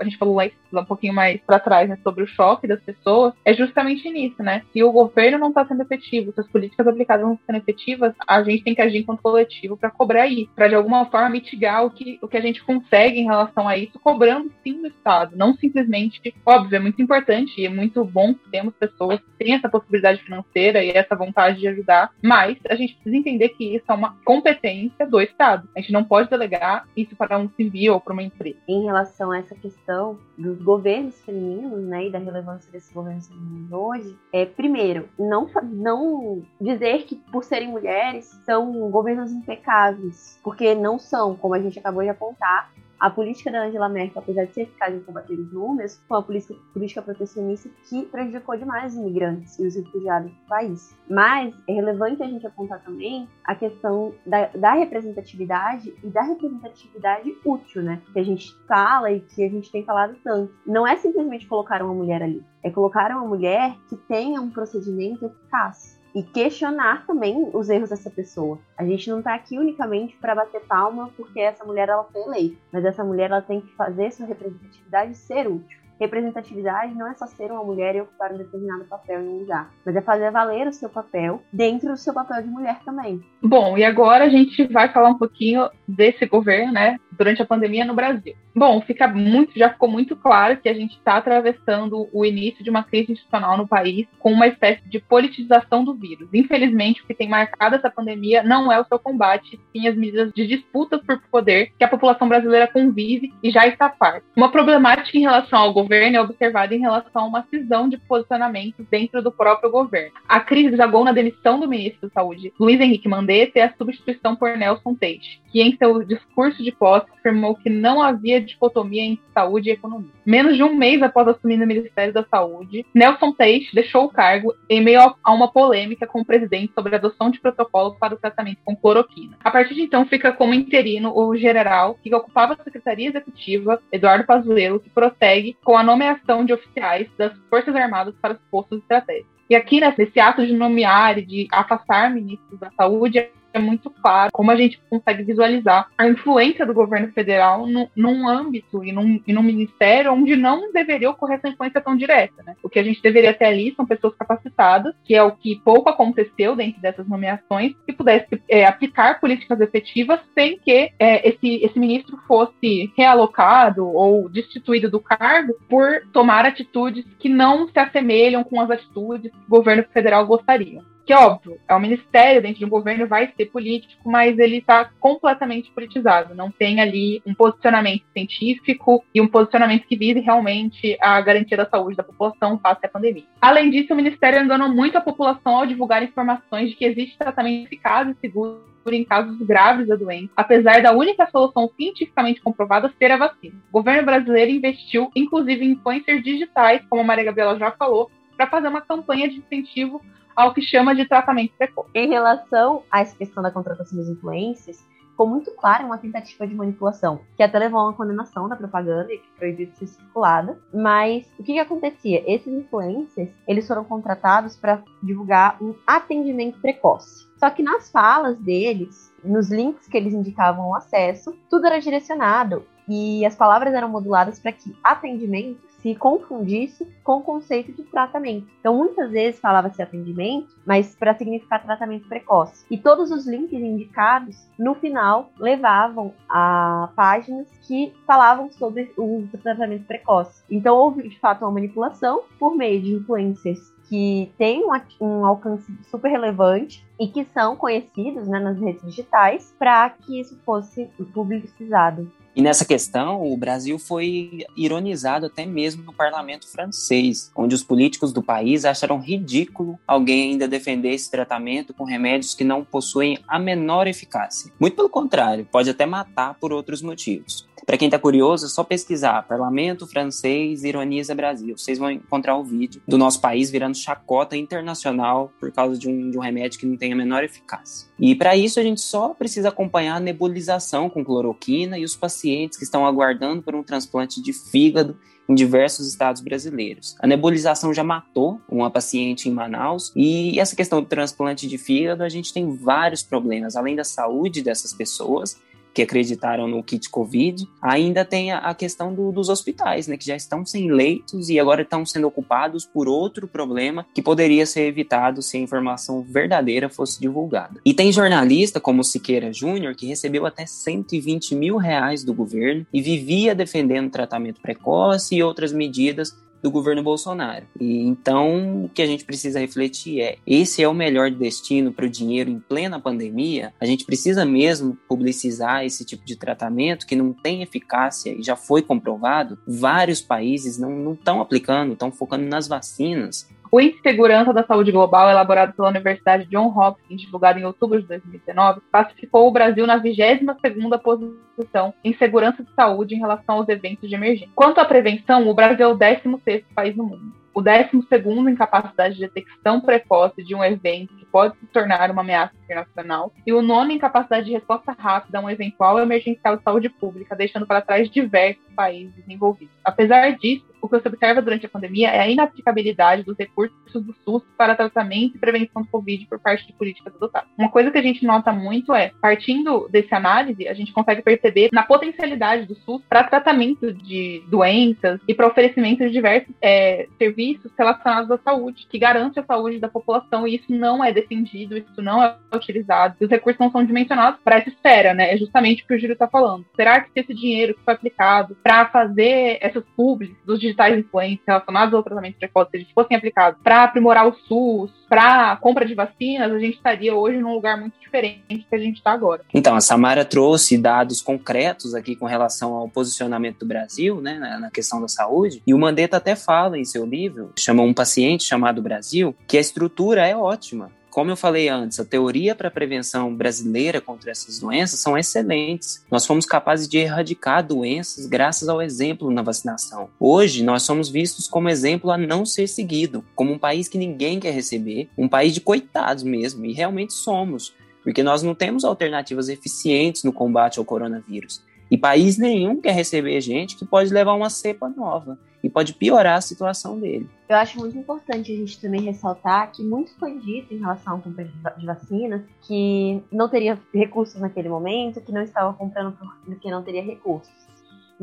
[0.00, 0.40] a gente falou
[0.72, 4.42] lá um pouquinho mais para trás, né, sobre o choque das pessoas, é justamente nisso,
[4.42, 4.62] né?
[4.72, 8.14] Se o governo não está sendo efetivo, se as políticas aplicadas não estão sendo efetivas,
[8.26, 11.84] a gente tem que agir enquanto coletivo para cobrar isso, para de alguma forma mitigar
[11.84, 15.36] o que, o que a gente consegue em relação a isso, cobrando sim do Estado,
[15.36, 19.54] não simplesmente, óbvio, é muito importante e é muito bom que temos pessoas que têm
[19.54, 23.76] essa possibilidade financeira e essa vontade de ajudar ajudar, mas a gente precisa entender que
[23.76, 25.68] isso é uma competência do Estado.
[25.76, 28.56] A gente não pode delegar isso para um civil ou para uma empresa.
[28.66, 33.72] Em relação a essa questão dos governos femininos, né, e da relevância desses governos femininos
[33.72, 40.98] hoje, é, primeiro, não, não dizer que por serem mulheres são governos impecáveis, porque não
[40.98, 42.70] são, como a gente acabou de apontar,
[43.02, 46.22] a política da Angela Merkel, apesar de ser eficaz em combater os números, foi uma
[46.22, 50.96] política, política protecionista que prejudicou demais os imigrantes e os refugiados do país.
[51.10, 57.36] Mas é relevante a gente apontar também a questão da, da representatividade e da representatividade
[57.44, 58.00] útil, né?
[58.12, 60.54] Que a gente fala e que a gente tem falado tanto.
[60.64, 65.26] Não é simplesmente colocar uma mulher ali, é colocar uma mulher que tenha um procedimento
[65.26, 68.58] eficaz e questionar também os erros dessa pessoa.
[68.76, 72.56] A gente não está aqui unicamente para bater palma porque essa mulher ela foi eleita,
[72.72, 75.82] mas essa mulher ela tem que fazer sua representatividade ser útil.
[76.02, 79.72] Representatividade não é só ser uma mulher e ocupar um determinado papel em um lugar,
[79.86, 83.22] mas é fazer valer o seu papel dentro do seu papel de mulher também.
[83.40, 87.84] Bom, e agora a gente vai falar um pouquinho desse governo, né, durante a pandemia
[87.84, 88.34] no Brasil.
[88.54, 92.70] Bom, fica muito, já ficou muito claro que a gente está atravessando o início de
[92.70, 96.28] uma crise institucional no país com uma espécie de politização do vírus.
[96.32, 100.32] Infelizmente, o que tem marcado essa pandemia não é o seu combate, sim as medidas
[100.32, 104.24] de disputas por poder que a população brasileira convive e já está farta.
[104.36, 108.84] Uma problemática em relação ao governo é observada em relação a uma cisão de posicionamentos
[108.90, 110.12] dentro do próprio governo.
[110.28, 114.36] A crise jogou na demissão do ministro da Saúde, Luiz Henrique Mandetta, e a substituição
[114.36, 119.24] por Nelson Teixe, que em seu discurso de posse afirmou que não havia dicotomia entre
[119.32, 120.10] saúde e economia.
[120.24, 124.54] Menos de um mês após assumir no Ministério da Saúde, Nelson Teixe deixou o cargo
[124.68, 128.18] em meio a uma polêmica com o presidente sobre a adoção de protocolo para o
[128.18, 129.36] tratamento com cloroquina.
[129.42, 134.24] A partir de então, fica como interino o general que ocupava a Secretaria Executiva, Eduardo
[134.24, 139.32] Pazuello, que prossegue com a nomeação de oficiais das Forças Armadas para os postos estratégicos.
[139.50, 144.30] E aqui, nesse ato de nomear e de afastar ministros da saúde, é muito claro
[144.32, 149.20] como a gente consegue visualizar a influência do governo federal no, num âmbito e num,
[149.26, 152.42] e num ministério onde não deveria ocorrer essa influência tão direta.
[152.44, 152.54] Né?
[152.62, 155.88] O que a gente deveria ter ali são pessoas capacitadas, que é o que pouco
[155.88, 161.78] aconteceu dentro dessas nomeações, que pudesse é, aplicar políticas efetivas sem que é, esse, esse
[161.78, 168.60] ministro fosse realocado ou destituído do cargo por tomar atitudes que não se assemelham com
[168.60, 172.68] as atitudes que o governo federal gostaria que óbvio, é um ministério dentro de um
[172.68, 176.34] governo, vai ser político, mas ele está completamente politizado.
[176.34, 181.68] Não tem ali um posicionamento científico e um posicionamento que vise realmente a garantia da
[181.68, 183.24] saúde da população face à pandemia.
[183.40, 187.66] Além disso, o ministério enganou muito a população ao divulgar informações de que existe tratamento
[187.66, 193.12] eficaz e seguro em casos graves da doença, apesar da única solução cientificamente comprovada ser
[193.12, 193.54] a vacina.
[193.70, 198.48] O governo brasileiro investiu, inclusive, em influencers digitais, como a Maria Gabriela já falou, para
[198.48, 200.02] fazer uma campanha de incentivo
[200.34, 201.90] ao que chama de tratamento precoce.
[201.94, 206.54] Em relação a essa questão da contratação dos influências, ficou muito claro uma tentativa de
[206.54, 210.58] manipulação, que até levou a uma condenação da propaganda e que proibiu de ser circulada.
[210.72, 212.22] Mas o que, que acontecia?
[212.26, 217.28] Esses influencers, eles foram contratados para divulgar um atendimento precoce.
[217.38, 222.64] Só que nas falas deles, nos links que eles indicavam o acesso, tudo era direcionado
[222.88, 228.46] e as palavras eram moduladas para que atendimento se confundisse com o conceito de tratamento.
[228.60, 232.64] Então, muitas vezes falava-se atendimento, mas para significar tratamento precoce.
[232.70, 239.26] E todos os links indicados, no final, levavam a páginas que falavam sobre o uso
[239.26, 240.44] do tratamento precoce.
[240.50, 244.70] Então, houve de fato uma manipulação por meio de influencers que têm um,
[245.04, 250.38] um, alcance super relevante e que são conhecidos né, nas redes digitais para que isso
[250.46, 252.10] fosse publicizado.
[252.34, 258.10] E nessa questão, o Brasil foi ironizado até mesmo no parlamento francês, onde os políticos
[258.10, 263.38] do país acharam ridículo alguém ainda defender esse tratamento com remédios que não possuem a
[263.38, 264.50] menor eficácia.
[264.58, 267.46] Muito pelo contrário, pode até matar por outros motivos.
[267.64, 271.56] Para quem está curioso, é só pesquisar Parlamento Francês Ironiza Brasil.
[271.56, 276.10] Vocês vão encontrar o vídeo do nosso país virando chacota internacional por causa de um,
[276.10, 277.88] de um remédio que não tem a menor eficácia.
[277.98, 282.58] E para isso a gente só precisa acompanhar a nebulização com cloroquina e os pacientes
[282.58, 284.98] que estão aguardando por um transplante de fígado
[285.28, 286.96] em diversos estados brasileiros.
[287.00, 292.02] A nebulização já matou uma paciente em Manaus e essa questão do transplante de fígado,
[292.02, 295.40] a gente tem vários problemas, além da saúde dessas pessoas,
[295.74, 300.14] que acreditaram no kit Covid, ainda tem a, questão do, dos hospitais, né, que já
[300.14, 305.22] estão sem leitos e agora estão sendo ocupados por outro problema que poderia ser evitado
[305.22, 307.60] se a informação verdadeira fosse divulgada.
[307.64, 312.82] E tem jornalista como Siqueira Júnior que recebeu até 120 mil reais do governo e
[312.82, 317.46] vivia defendendo tratamento precoce e outras medidas do governo Bolsonaro.
[317.58, 321.86] E então o que a gente precisa refletir é: esse é o melhor destino para
[321.86, 323.54] o dinheiro em plena pandemia?
[323.60, 328.36] A gente precisa mesmo publicizar esse tipo de tratamento que não tem eficácia e já
[328.36, 329.38] foi comprovado?
[329.46, 333.28] Vários países não estão aplicando, estão focando nas vacinas.
[333.54, 337.82] O Índice de Segurança da Saúde Global, elaborado pela Universidade John Hopkins, divulgado em outubro
[337.82, 343.48] de 2019, classificou o Brasil na 22ª posição em segurança de saúde em relação aos
[343.50, 344.32] eventos de emergência.
[344.34, 347.21] Quanto à prevenção, o Brasil é o 16º país no mundo.
[347.34, 352.02] O 12º em capacidade de detecção precoce de um evento que pode se tornar uma
[352.02, 353.12] ameaça internacional.
[353.26, 357.16] E o nono em capacidade de resposta rápida a um eventual emergencial de saúde pública,
[357.16, 359.54] deixando para trás diversos países envolvidos.
[359.64, 363.94] Apesar disso, o que se observa durante a pandemia é a inaplicabilidade dos recursos do
[364.04, 367.28] SUS para tratamento e prevenção do Covid por parte de políticas adotadas.
[367.36, 371.48] Uma coisa que a gente nota muito é, partindo desse análise, a gente consegue perceber
[371.52, 377.21] na potencialidade do SUS para tratamento de doenças e para oferecimento de diversos é, serviços
[377.58, 381.82] relacionados à saúde, que garante a saúde da população, e isso não é defendido, isso
[381.82, 385.12] não é utilizado, e os recursos não são dimensionados para essa esfera, né?
[385.12, 386.44] É justamente o que o Júlio está falando.
[386.56, 391.74] Será que esse dinheiro que foi aplicado para fazer essas públicas dos digitais influentes relacionados
[391.74, 396.30] ao tratamento precoce, se eles fossem aplicados para aprimorar o SUS, para compra de vacinas,
[396.30, 399.22] a gente estaria hoje num lugar muito diferente do que a gente está agora.
[399.32, 404.50] Então, a Samara trouxe dados concretos aqui com relação ao posicionamento do Brasil, né, na
[404.50, 408.62] questão da saúde, e o Mandetta até fala em seu livro, chamou um paciente chamado
[408.62, 413.80] Brasil, que a estrutura é ótima como eu falei antes, a teoria para prevenção brasileira
[413.80, 415.82] contra essas doenças são excelentes.
[415.90, 419.88] Nós fomos capazes de erradicar doenças graças ao exemplo na vacinação.
[419.98, 424.20] Hoje, nós somos vistos como exemplo a não ser seguido, como um país que ninguém
[424.20, 429.30] quer receber, um país de coitados mesmo, e realmente somos, porque nós não temos alternativas
[429.30, 431.42] eficientes no combate ao coronavírus.
[431.72, 436.18] E país nenhum quer receber gente que pode levar uma cepa nova e pode piorar
[436.18, 437.08] a situação dele.
[437.26, 441.00] Eu acho muito importante a gente também ressaltar que muito foi dito em relação à
[441.00, 441.24] compra
[441.56, 445.96] de vacinas que não teria recursos naquele momento, que não estava comprando
[446.26, 447.32] porque não teria recursos.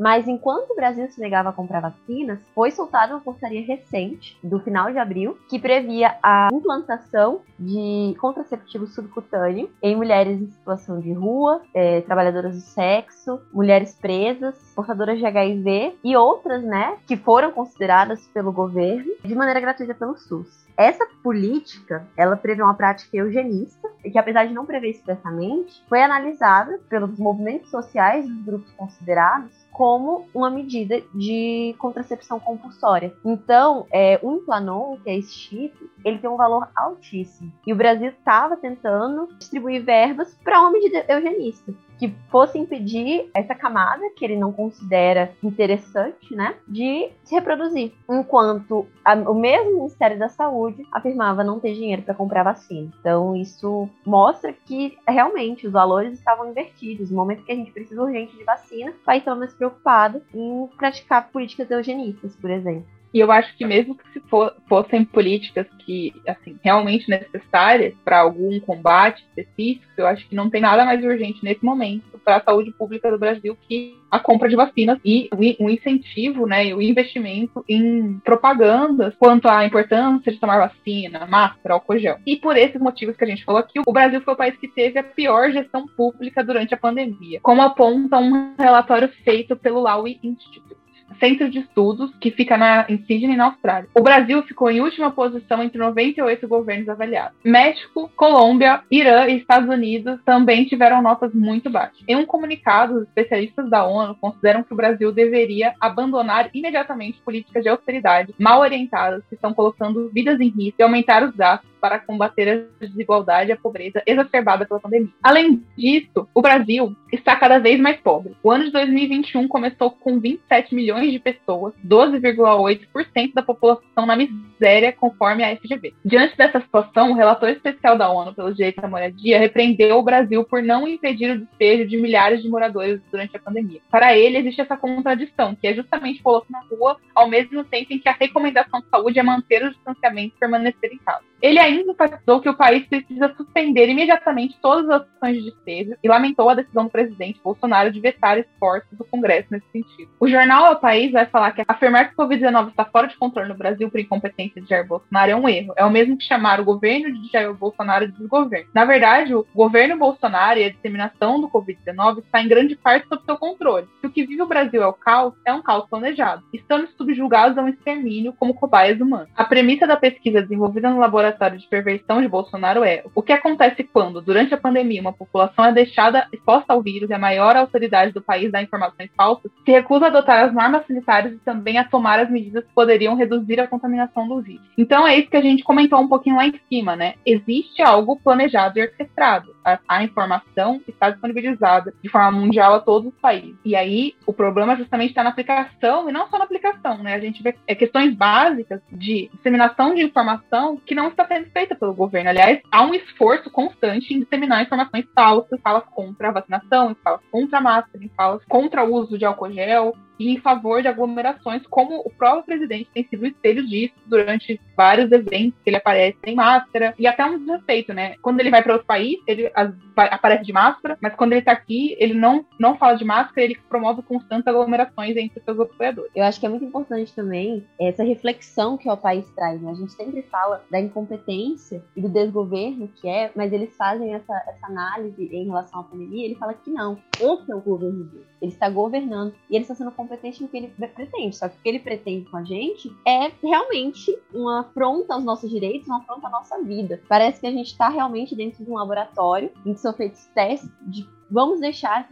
[0.00, 4.58] Mas enquanto o Brasil se negava a comprar vacinas, foi soltada uma portaria recente, do
[4.58, 11.12] final de abril, que previa a implantação de contraceptivo subcutâneo em mulheres em situação de
[11.12, 17.52] rua, é, trabalhadoras do sexo, mulheres presas, portadoras de HIV e outras, né, que foram
[17.52, 20.66] consideradas pelo governo de maneira gratuita pelo SUS.
[20.80, 26.80] Essa política, ela prevê uma prática eugenista, que apesar de não prever expressamente, foi analisada
[26.88, 33.14] pelos movimentos sociais dos grupos considerados como uma medida de contracepção compulsória.
[33.22, 37.52] Então, é, o Implanon, que é esse chip, ele tem um valor altíssimo.
[37.66, 43.54] E o Brasil estava tentando distribuir verbas para uma medida eugenista que fosse impedir essa
[43.54, 47.92] camada que ele não considera interessante, né, de se reproduzir.
[48.08, 52.90] Enquanto a, o mesmo Ministério da Saúde afirmava não ter dinheiro para comprar vacina.
[52.98, 57.10] Então isso mostra que realmente os valores estavam invertidos.
[57.10, 60.66] No momento que a gente precisa urgente de vacina, o país estava mais preocupado em
[60.78, 62.99] praticar políticas eugenistas, por exemplo.
[63.12, 68.20] E eu acho que mesmo que se for, fossem políticas que, assim, realmente necessárias para
[68.20, 72.42] algum combate específico, eu acho que não tem nada mais urgente nesse momento para a
[72.42, 76.82] saúde pública do Brasil que a compra de vacinas e o incentivo, né, e o
[76.82, 82.18] investimento em propagandas quanto à importância de tomar vacina, máscara, álcool gel.
[82.26, 84.68] E por esses motivos que a gente falou aqui, o Brasil foi o país que
[84.68, 90.18] teve a pior gestão pública durante a pandemia, como aponta um relatório feito pelo Lowy
[90.22, 90.80] Institute.
[91.18, 93.88] Centro de estudos que fica na, em Sydney, na Austrália.
[93.94, 97.36] O Brasil ficou em última posição entre 98 governos avaliados.
[97.44, 102.02] México, Colômbia, Irã e Estados Unidos também tiveram notas muito baixas.
[102.06, 107.62] Em um comunicado, os especialistas da ONU consideram que o Brasil deveria abandonar imediatamente políticas
[107.62, 111.98] de austeridade mal orientadas que estão colocando vidas em risco e aumentar os gastos para
[111.98, 115.10] combater a desigualdade e a pobreza exacerbada pela pandemia.
[115.22, 118.36] Além disso, o Brasil está cada vez mais pobre.
[118.42, 124.92] O ano de 2021 começou com 27 milhões de pessoas, 12,8% da população na miséria,
[124.92, 125.94] conforme a FGV.
[126.04, 130.44] Diante dessa situação, o relator especial da ONU pelos direitos da moradia repreendeu o Brasil
[130.44, 133.80] por não impedir o despejo de milhares de moradores durante a pandemia.
[133.90, 137.98] Para ele, existe essa contradição, que é justamente colocar na rua ao mesmo tempo em
[137.98, 141.22] que a recomendação de saúde é manter o distanciamento e permanecer em casa.
[141.40, 146.48] Ele enfatizou que o país precisa suspender imediatamente todas as ações de despejo e lamentou
[146.48, 150.10] a decisão do presidente Bolsonaro de vetar esforços do Congresso nesse sentido.
[150.18, 153.48] O jornal O País vai falar que afirmar que o Covid-19 está fora de controle
[153.48, 155.74] no Brasil por incompetência de Jair Bolsonaro é um erro.
[155.76, 158.68] É o mesmo que chamar o governo de Jair Bolsonaro de desgoverno.
[158.74, 163.22] Na verdade, o governo Bolsonaro e a disseminação do Covid-19 está em grande parte sob
[163.24, 163.86] seu controle.
[164.00, 166.42] Se o que vive o Brasil é o caos, é um caos planejado.
[166.52, 169.28] Estamos subjugados a um extermínio como cobaias humanas.
[169.36, 173.84] A premissa da pesquisa desenvolvida no laboratório de perversão de Bolsonaro é o que acontece
[173.84, 178.12] quando, durante a pandemia, uma população é deixada exposta ao vírus e a maior autoridade
[178.12, 181.84] do país dá informações falsas, se recusa a adotar as normas sanitárias e também a
[181.84, 184.66] tomar as medidas que poderiam reduzir a contaminação do vírus.
[184.76, 187.14] Então é isso que a gente comentou um pouquinho lá em cima, né?
[187.24, 189.54] Existe algo planejado e orquestrado.
[189.64, 193.56] A, a informação está disponibilizada de forma mundial a todos os países.
[193.64, 197.14] E aí o problema justamente está na aplicação e não só na aplicação, né?
[197.14, 201.74] A gente vê é, questões básicas de disseminação de informação que não está sendo feita
[201.74, 202.30] pelo governo.
[202.30, 207.58] Aliás, há um esforço constante em disseminar informações falsas, falas contra a vacinação, falas contra
[207.58, 212.02] a máscara, falas contra o uso de álcool gel, e em favor de aglomerações, como
[212.04, 216.94] o próprio presidente tem sido espelho disso durante vários eventos que ele aparece sem máscara,
[216.98, 218.16] e até um desrespeito, né?
[218.20, 219.50] Quando ele vai para outro país, ele
[219.96, 223.58] aparece de máscara, mas quando ele está aqui, ele não, não fala de máscara, ele
[223.68, 226.10] promove constantes aglomerações entre seus apoiadores.
[226.14, 229.70] Eu acho que é muito importante também essa reflexão que o país traz, né?
[229.70, 234.34] A gente sempre fala da incompetência e do desgoverno que é, mas eles fazem essa,
[234.46, 238.26] essa análise em relação à pandemia, ele fala que não, esse é o governo dele.
[238.42, 240.09] Ele está governando e ele está sendo competente
[240.40, 241.36] no que ele pretende.
[241.36, 245.50] Só que o que ele pretende com a gente é realmente uma afronta aos nossos
[245.50, 247.00] direitos, uma afronta à nossa vida.
[247.08, 250.70] Parece que a gente está realmente dentro de um laboratório em que são feitos testes
[250.82, 252.08] de vamos deixar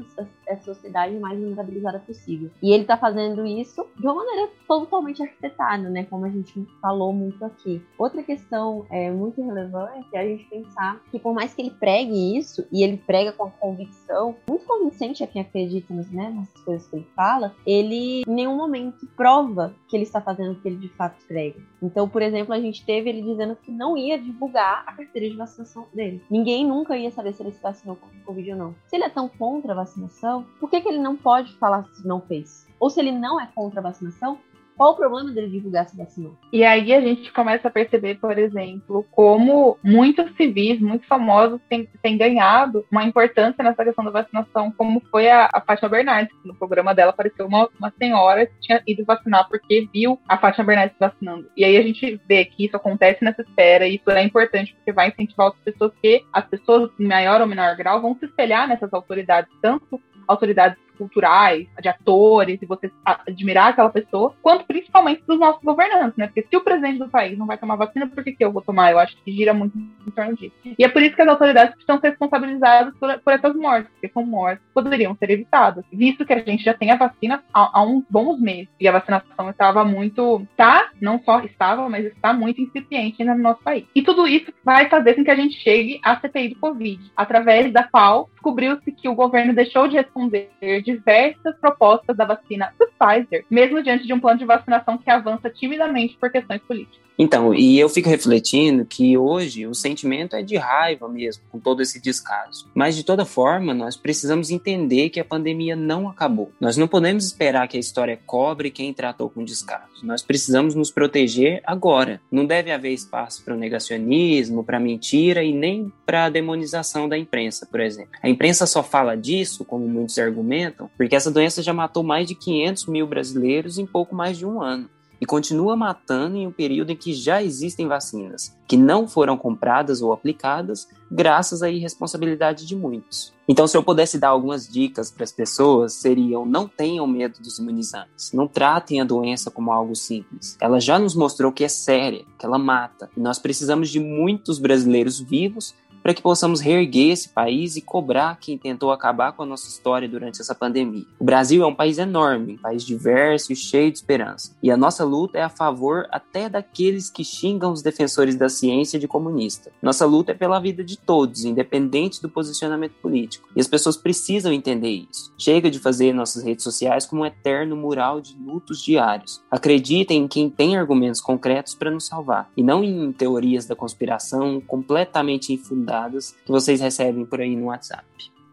[0.46, 2.50] essa, sociedade o mais vulnerabilizada possível.
[2.62, 6.04] E ele está fazendo isso de uma maneira totalmente arquitetada, né?
[6.04, 7.82] Como a gente falou muito aqui.
[7.98, 12.36] Outra questão é, muito relevante é a gente pensar que por mais que ele pregue
[12.36, 16.96] isso, e ele prega com convicção, muito convincente a quem acredita né, nessas coisas que
[16.96, 20.88] ele fala, ele em nenhum momento prova que ele está fazendo o que ele de
[20.88, 21.60] fato prega.
[21.82, 25.36] Então, por exemplo, a gente teve ele dizendo que não ia divulgar a carteira de
[25.36, 26.22] vacinação dele.
[26.30, 28.74] Ninguém nunca ia saber se ele se vacinou contra o Covid ou não.
[28.86, 32.06] Se ele é tão contra a vacinação, por que, que ele não pode falar se
[32.06, 32.66] não fez?
[32.78, 34.38] Ou se ele não é contra a vacinação,
[34.78, 36.30] qual o problema dele divulgar essa vacina?
[36.52, 41.88] E aí a gente começa a perceber, por exemplo, como muitos civis, muito famosos, têm,
[42.00, 46.32] têm ganhado uma importância nessa questão da vacinação, como foi a, a Fátima Bernardes.
[46.44, 50.64] No programa dela apareceu uma, uma senhora que tinha ido vacinar porque viu a Fátima
[50.64, 51.50] Bernardes vacinando.
[51.56, 54.92] E aí a gente vê que isso acontece nessa esfera e isso é importante porque
[54.92, 58.68] vai incentivar outras pessoas que as pessoas, em maior ou menor grau, vão se espelhar
[58.68, 65.38] nessas autoridades, tanto autoridades culturais, de atores, e você admirar aquela pessoa, quanto principalmente dos
[65.38, 66.26] nossos governantes, né?
[66.26, 68.62] Porque se o presidente do país não vai tomar vacina, por que, que eu vou
[68.62, 68.90] tomar?
[68.90, 70.54] Eu acho que gira muito em torno disso.
[70.78, 74.08] E é por isso que as autoridades precisam ser responsabilizadas por, por essas mortes, porque
[74.12, 77.78] são mortes que poderiam ser evitadas, visto que a gente já tem a vacina há,
[77.78, 82.32] há uns bons meses, e a vacinação estava muito, tá, não só estava, mas está
[82.32, 83.84] muito incipiente no nosso país.
[83.94, 87.72] E tudo isso vai fazer com que a gente chegue à CPI do Covid, através
[87.72, 90.50] da qual descobriu-se que o governo deixou de responder
[90.88, 95.50] diversas propostas da vacina do Pfizer, mesmo diante de um plano de vacinação que avança
[95.50, 97.07] timidamente por questões políticas.
[97.18, 101.82] Então, e eu fico refletindo que hoje o sentimento é de raiva mesmo, com todo
[101.82, 102.70] esse descaso.
[102.72, 106.52] Mas de toda forma, nós precisamos entender que a pandemia não acabou.
[106.60, 110.04] Nós não podemos esperar que a história cobre quem tratou com descaso.
[110.04, 112.20] Nós precisamos nos proteger agora.
[112.30, 117.18] Não deve haver espaço para o negacionismo, para mentira e nem para a demonização da
[117.18, 118.12] imprensa, por exemplo.
[118.22, 122.36] A imprensa só fala disso, como muitos argumentam, porque essa doença já matou mais de
[122.36, 124.88] 500 mil brasileiros em pouco mais de um ano.
[125.20, 130.02] E continua matando em um período em que já existem vacinas, que não foram compradas
[130.02, 133.32] ou aplicadas graças à irresponsabilidade de muitos.
[133.48, 137.58] Então, se eu pudesse dar algumas dicas para as pessoas, seriam: não tenham medo dos
[137.58, 140.56] imunizantes, não tratem a doença como algo simples.
[140.60, 144.58] Ela já nos mostrou que é séria, que ela mata, e nós precisamos de muitos
[144.58, 145.74] brasileiros vivos
[146.08, 150.08] para que possamos reerguer esse país e cobrar quem tentou acabar com a nossa história
[150.08, 151.04] durante essa pandemia.
[151.18, 154.56] O Brasil é um país enorme, um país diverso e cheio de esperança.
[154.62, 158.98] E a nossa luta é a favor até daqueles que xingam os defensores da ciência
[158.98, 159.70] de comunista.
[159.82, 163.46] Nossa luta é pela vida de todos, independente do posicionamento político.
[163.54, 165.30] E as pessoas precisam entender isso.
[165.36, 169.42] Chega de fazer nossas redes sociais como um eterno mural de lutos diários.
[169.50, 174.58] Acreditem em quem tem argumentos concretos para nos salvar, e não em teorias da conspiração
[174.58, 175.97] completamente infundadas
[176.44, 178.06] que vocês recebem por aí no WhatsApp.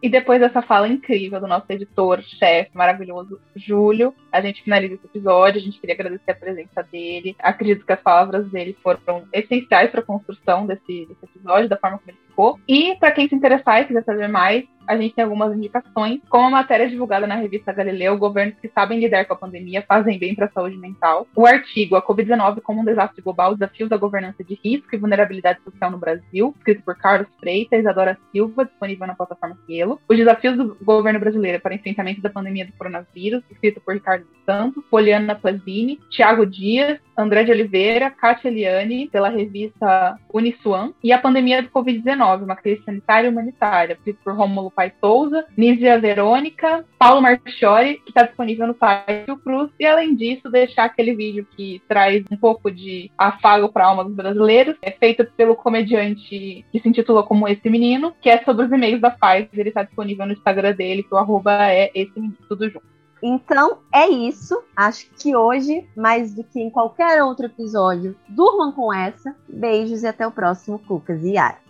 [0.05, 5.05] E depois dessa fala incrível do nosso editor, chefe maravilhoso, Júlio, a gente finaliza esse
[5.07, 5.59] episódio.
[5.59, 7.35] A gente queria agradecer a presença dele.
[7.39, 11.97] Acredito que as palavras dele foram essenciais para a construção desse, desse episódio, da forma
[11.97, 12.59] como ele ficou.
[12.67, 16.47] E para quem se interessar e quiser saber mais, a gente tem algumas indicações, como
[16.47, 20.35] a matéria divulgada na revista Galileu, governos que sabem lidar com a pandemia fazem bem
[20.35, 21.27] para a saúde mental.
[21.35, 25.59] O artigo A Covid-19 como um desastre global, desafios da governança de risco e vulnerabilidade
[25.63, 29.99] social no Brasil, escrito por Carlos Freitas e Isadora Silva, disponível na plataforma Cielo.
[30.07, 34.83] Os desafios do governo brasileiro para enfrentamento da pandemia do coronavírus, escrito por Ricardo Santos,
[34.89, 41.63] Poliana Plasini, Tiago Dias, André de Oliveira, Kátia Eliane, pela revista Uniswan, e a pandemia
[41.63, 47.21] do Covid-19, uma crise sanitária e humanitária, escrito por Rômulo Pai Souza, Nízia Verônica, Paulo
[47.21, 51.81] Marchiori, que está disponível no site do Cruz, e além disso, deixar aquele vídeo que
[51.87, 56.79] traz um pouco de afago para a alma dos brasileiros, é feito pelo comediante que
[56.79, 60.25] se intitula como Esse Menino, que é sobre os e-mails da Pfizer, ele está disponível
[60.25, 62.95] no Instagram dele, que o arroba é esse menino, tudo junto.
[63.23, 64.61] Então é isso.
[64.75, 69.35] Acho que hoje, mais do que em qualquer outro episódio, durmam com essa.
[69.47, 71.64] Beijos e até o próximo Cucas e Yara.